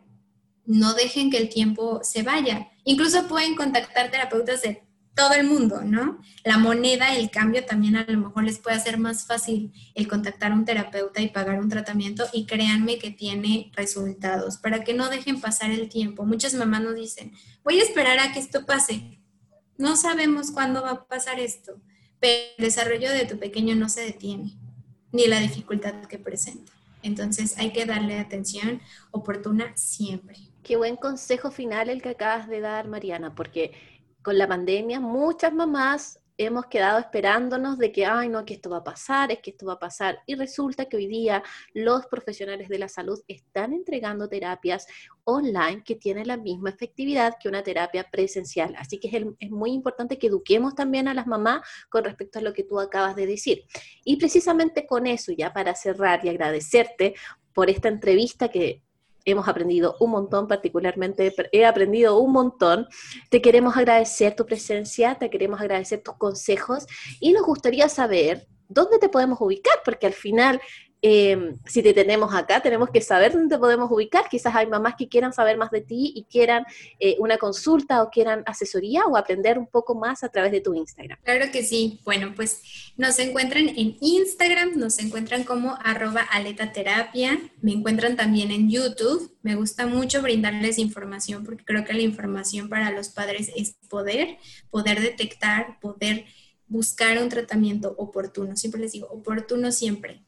No 0.65 0.95
dejen 0.95 1.31
que 1.31 1.37
el 1.37 1.49
tiempo 1.49 2.01
se 2.03 2.23
vaya. 2.23 2.71
Incluso 2.83 3.29
pueden 3.29 3.55
contactar 3.55 4.11
terapeutas 4.11 4.63
de 4.63 4.83
todo 5.17 5.33
el 5.33 5.47
mundo, 5.47 5.81
¿no? 5.83 6.21
La 6.45 6.59
moneda, 6.59 7.17
el 7.17 7.31
cambio 7.31 7.65
también 7.65 7.97
a 7.97 8.05
lo 8.07 8.19
mejor 8.19 8.45
les 8.45 8.59
puede 8.59 8.77
hacer 8.77 8.99
más 8.99 9.27
fácil 9.27 9.73
el 9.95 10.07
contactar 10.07 10.53
a 10.53 10.55
un 10.55 10.67
terapeuta 10.67 11.23
y 11.23 11.29
pagar 11.29 11.59
un 11.59 11.71
tratamiento 11.71 12.27
y 12.35 12.45
créanme 12.45 12.99
que 12.99 13.11
tiene 13.11 13.73
resultados 13.75 14.59
para 14.59 14.85
que 14.85 14.93
no 14.93 15.09
dejen 15.09 15.41
pasar 15.41 15.71
el 15.71 15.89
tiempo. 15.89 16.27
Muchas 16.27 16.53
mamás 16.53 16.83
nos 16.83 16.95
dicen, 16.95 17.33
voy 17.65 17.81
a 17.81 17.83
esperar 17.83 18.19
a 18.19 18.33
que 18.33 18.41
esto 18.41 18.67
pase. 18.67 19.19
No 19.79 19.97
sabemos 19.97 20.51
cuándo 20.51 20.83
va 20.83 20.91
a 20.91 21.05
pasar 21.07 21.41
esto, 21.41 21.81
pero 22.21 22.45
el 22.59 22.65
desarrollo 22.65 23.11
de 23.11 23.25
tu 23.25 23.39
pequeño 23.39 23.75
no 23.75 23.89
se 23.89 24.03
detiene, 24.03 24.53
ni 25.13 25.27
la 25.29 25.41
dificultad 25.41 25.95
que 26.05 26.19
presenta. 26.19 26.73
Entonces 27.03 27.57
hay 27.57 27.73
que 27.73 27.87
darle 27.87 28.19
atención 28.19 28.83
oportuna 29.13 29.73
siempre. 29.77 30.37
Qué 30.63 30.77
buen 30.77 30.97
consejo 30.97 31.51
final 31.51 31.89
el 31.89 32.03
que 32.03 32.11
acabas 32.11 32.49
de 32.49 32.61
dar, 32.61 32.89
Mariana, 32.89 33.35
porque 33.35 33.73
con 34.27 34.39
la 34.39 34.49
pandemia 34.49 34.99
muchas 34.99 35.53
mamás 35.53 36.19
hemos 36.37 36.67
quedado 36.67 36.99
esperándonos 36.99 37.79
de 37.79 37.93
que, 37.93 38.07
ay, 38.07 38.29
no, 38.29 38.45
que 38.45 38.55
esto 38.55 38.69
va 38.69 38.79
a 38.79 38.85
pasar, 38.85 39.31
es 39.31 39.39
que 39.39 39.51
esto 39.51 39.67
va 39.67 39.75
a 39.75 39.79
pasar. 39.79 40.19
Y 40.27 40.35
resulta 40.35 40.87
que 40.87 40.97
hoy 40.97 41.07
día 41.07 41.45
los 41.75 42.07
profesionales 42.07 42.69
de 42.69 42.81
la 42.81 42.89
salud 42.89 43.23
están 43.29 43.73
entregando 43.73 44.29
terapias 44.29 44.89
online 45.23 45.85
que 45.85 45.95
tienen 45.95 46.27
la 46.27 46.37
misma 46.37 46.71
efectividad 46.71 47.37
que 47.41 47.49
una 47.49 47.63
terapia 47.63 48.03
presencial. 48.11 48.75
Así 48.77 48.99
que 48.99 49.17
es, 49.17 49.25
es 49.39 49.51
muy 49.53 49.71
importante 49.71 50.19
que 50.19 50.27
eduquemos 50.27 50.75
también 50.75 51.07
a 51.07 51.15
las 51.15 51.29
mamás 51.29 51.61
con 51.89 52.03
respecto 52.03 52.41
a 52.41 52.43
lo 52.43 52.53
que 52.53 52.65
tú 52.65 52.81
acabas 52.81 53.15
de 53.15 53.29
decir. 53.29 53.63
Y 54.05 54.17
precisamente 54.17 54.89
con 54.89 55.07
eso, 55.07 55.31
ya 55.31 55.53
para 55.53 55.77
cerrar 55.77 56.25
y 56.25 56.31
agradecerte 56.31 57.15
por 57.55 57.71
esta 57.71 57.89
entrevista 57.89 58.49
que 58.49 58.83
hemos 59.27 59.49
aprendido 59.49 59.97
un 60.01 60.13
montón, 60.13 60.49
particularmente 60.49 61.35
he 61.53 61.67
aprendido 61.67 62.19
un 62.19 62.33
montón. 62.33 62.87
Te 63.29 63.43
queremos 63.43 63.77
agradecer 63.77 64.35
tu 64.35 64.47
presencia, 64.47 65.17
te 65.17 65.29
queremos 65.29 65.61
agradecer 65.61 66.03
tus 66.03 66.17
consejos 66.17 66.87
y 67.21 67.33
nos 67.33 67.45
gustaría 67.45 67.89
saber 67.89 68.47
dónde 68.69 68.99
te 68.99 69.09
podemos 69.09 69.41
ubicar, 69.41 69.81
porque 69.85 70.07
al 70.07 70.13
final 70.13 70.61
Em, 71.03 71.59
si 71.67 71.83
te 71.83 71.93
tenemos 71.93 72.35
acá, 72.35 72.61
tenemos 72.61 72.89
que 72.91 73.01
saber 73.01 73.33
dónde 73.33 73.59
podemos 73.59 73.91
ubicar. 73.91 74.29
Quizás 74.31 74.55
hay 74.55 74.67
mamás 74.67 74.95
que 74.97 75.09
quieran 75.09 75.33
saber 75.33 75.59
más 75.59 75.71
de 75.71 75.83
ti 75.83 76.13
y 76.17 76.25
quieran 76.25 76.65
eh, 76.99 77.17
una 77.19 77.37
consulta 77.37 78.03
o 78.03 78.11
quieran 78.11 78.43
asesoría 78.47 79.05
o 79.07 79.17
aprender 79.17 79.59
un 79.59 79.67
poco 79.67 79.95
más 79.95 80.25
a 80.25 80.31
través 80.31 80.53
de 80.53 80.61
tu 80.61 80.75
Instagram. 80.75 81.19
Claro 81.23 81.47
que 81.53 81.63
sí. 81.63 82.01
Bueno, 82.05 82.33
pues 82.35 82.63
nos 82.97 83.19
encuentran 83.19 83.69
en 83.69 83.97
Instagram, 84.01 84.77
nos 84.77 84.99
encuentran 84.99 85.45
como 85.45 85.77
arroba 85.85 86.23
aletaterapia, 86.23 87.39
me 87.61 87.73
encuentran 87.73 88.17
también 88.17 88.51
en 88.51 88.71
YouTube. 88.71 89.37
Me 89.43 89.55
gusta 89.55 89.87
mucho 89.87 90.23
brindarles 90.23 90.79
información 90.79 91.45
porque 91.45 91.65
creo 91.65 91.85
que 91.85 91.93
la 91.93 92.03
información 92.03 92.69
para 92.69 92.91
los 92.91 93.11
padres 93.11 93.51
es 93.55 93.77
poder, 93.89 94.39
poder 94.71 95.01
detectar, 95.01 95.79
poder 95.79 96.25
buscar 96.69 97.19
un 97.23 97.29
tratamiento 97.29 97.95
oportuno. 97.99 98.57
Siempre 98.57 98.81
les 98.81 98.93
digo, 98.93 99.09
oportuno 99.09 99.71
siempre 99.71 100.27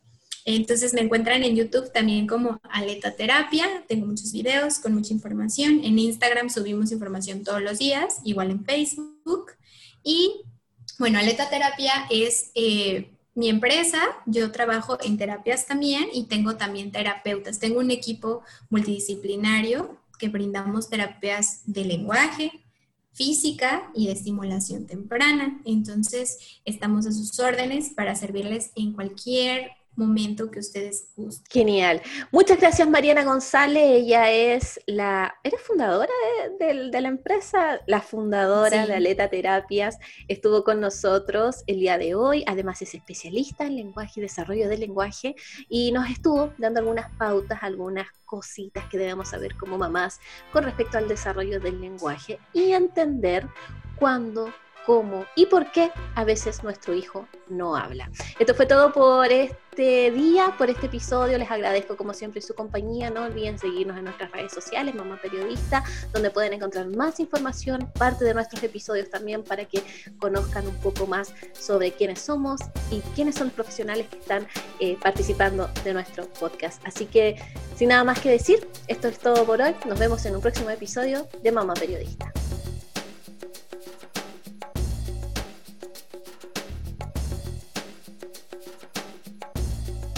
entonces 0.57 0.95
me 0.95 1.03
encuentran 1.03 1.43
en 1.43 1.57
YouTube 1.57 1.93
también 1.93 2.27
como 2.27 2.59
Aleta 2.71 3.15
Terapia. 3.15 3.85
Tengo 3.87 4.07
muchos 4.07 4.33
videos 4.33 4.79
con 4.79 4.95
mucha 4.95 5.13
información. 5.13 5.85
En 5.85 5.99
Instagram 5.99 6.49
subimos 6.49 6.91
información 6.91 7.45
todos 7.45 7.61
los 7.61 7.79
días, 7.79 8.21
igual 8.25 8.51
en 8.51 8.65
Facebook. 8.65 9.53
Y 10.03 10.41
bueno, 10.99 11.19
Aleta 11.19 11.51
Terapia 11.51 11.93
es 12.11 12.51
eh, 12.55 13.11
mi 13.35 13.51
empresa. 13.51 14.01
Yo 14.25 14.51
trabajo 14.51 14.97
en 15.03 15.19
terapias 15.19 15.67
también 15.67 16.07
y 16.15 16.25
tengo 16.25 16.57
también 16.57 16.93
terapeutas. 16.93 17.59
Tengo 17.59 17.81
un 17.81 17.91
equipo 17.91 18.43
multidisciplinario 18.71 19.99
que 20.19 20.29
brindamos 20.29 20.89
terapias 20.89 21.61
de 21.67 21.85
lenguaje, 21.85 22.65
física 23.13 23.91
y 23.95 24.07
de 24.07 24.13
estimulación 24.13 24.87
temprana. 24.87 25.61
Entonces, 25.67 26.61
estamos 26.65 27.07
a 27.07 27.13
sus 27.13 27.39
órdenes 27.39 27.91
para 27.91 28.17
servirles 28.17 28.71
en 28.77 28.95
cualquier 28.95 29.73
momento 29.99 30.51
que 30.51 30.61
ustedes 30.61 31.09
gusten. 31.17 31.45
Genial. 31.51 32.01
Muchas 32.31 32.59
gracias 32.59 32.89
Mariana 32.89 33.25
González. 33.25 33.83
Ella 33.85 34.31
es 34.31 34.81
la, 34.87 35.35
¿eres 35.43 35.61
fundadora 35.61 36.13
de, 36.59 37.01
la 37.01 37.09
empresa? 37.09 37.81
La 37.87 38.01
fundadora 38.01 38.87
de 38.87 38.95
Aleta 38.95 39.29
Terapias. 39.29 39.99
Estuvo 40.29 40.65
con 40.65 40.81
nosotros 40.81 41.65
el 41.67 41.81
día 41.81 41.99
de 41.99 42.15
hoy. 42.15 42.45
Además 42.47 42.81
es 42.83 42.95
especialista 42.95 43.67
en 43.67 43.77
lenguaje 43.77 44.13
y 44.17 44.21
desarrollo 44.23 44.69
del 44.69 44.81
lenguaje 44.81 45.35
y 45.69 45.93
nos 45.93 46.09
estuvo 46.09 46.53
dando 46.59 46.81
algunas 46.81 47.11
pautas, 47.19 47.59
algunas 47.63 48.07
cositas 48.25 48.85
que 48.89 48.99
debemos 48.99 49.29
saber 49.29 49.57
como 49.57 49.79
mamás 49.79 50.21
con 50.53 50.63
respecto 50.63 50.99
al 50.99 51.09
desarrollo 51.09 51.61
del 51.61 51.81
lenguaje 51.81 52.39
y 52.53 52.73
entender 52.73 53.49
cuándo 53.99 54.53
cómo 54.89 55.27
y 55.37 55.45
por 55.45 55.71
qué 55.71 55.93
a 56.15 56.25
veces 56.25 56.65
nuestro 56.65 56.95
hijo 56.95 57.29
no 57.49 57.77
habla. 57.77 58.11
Esto 58.39 58.55
fue 58.55 58.65
todo 58.65 58.91
por 58.91 59.31
este 59.31 60.11
día, 60.11 60.55
por 60.57 60.71
este 60.71 60.87
episodio. 60.87 61.37
Les 61.37 61.51
agradezco 61.51 61.95
como 61.95 62.15
siempre 62.15 62.41
su 62.41 62.55
compañía. 62.55 63.11
No 63.11 63.25
olviden 63.25 63.59
seguirnos 63.59 63.99
en 63.99 64.05
nuestras 64.05 64.33
redes 64.33 64.51
sociales, 64.51 64.95
Mamá 64.95 65.19
Periodista, 65.21 65.85
donde 66.15 66.31
pueden 66.31 66.55
encontrar 66.55 66.87
más 66.87 67.21
información, 67.21 67.93
parte 67.99 68.25
de 68.25 68.33
nuestros 68.33 68.63
episodios 68.63 69.11
también 69.11 69.45
para 69.45 69.67
que 69.67 69.83
conozcan 70.19 70.67
un 70.67 70.77
poco 70.77 71.07
más 71.07 71.35
sobre 71.53 71.93
quiénes 71.93 72.23
somos 72.23 72.59
y 72.91 73.01
quiénes 73.15 73.35
son 73.35 73.49
los 73.49 73.55
profesionales 73.55 74.09
que 74.09 74.17
están 74.17 74.49
eh, 74.81 74.97
participando 75.03 75.69
de 75.85 75.93
nuestro 75.93 76.25
podcast. 76.41 76.81
Así 76.87 77.05
que 77.05 77.37
sin 77.77 77.91
nada 77.91 78.05
más 78.05 78.21
que 78.21 78.31
decir, 78.31 78.67
esto 78.87 79.09
es 79.09 79.19
todo 79.19 79.45
por 79.45 79.61
hoy. 79.61 79.75
Nos 79.87 79.99
vemos 79.99 80.25
en 80.25 80.35
un 80.35 80.41
próximo 80.41 80.71
episodio 80.71 81.29
de 81.43 81.53
Mamá 81.53 81.75
Periodista. 81.75 82.33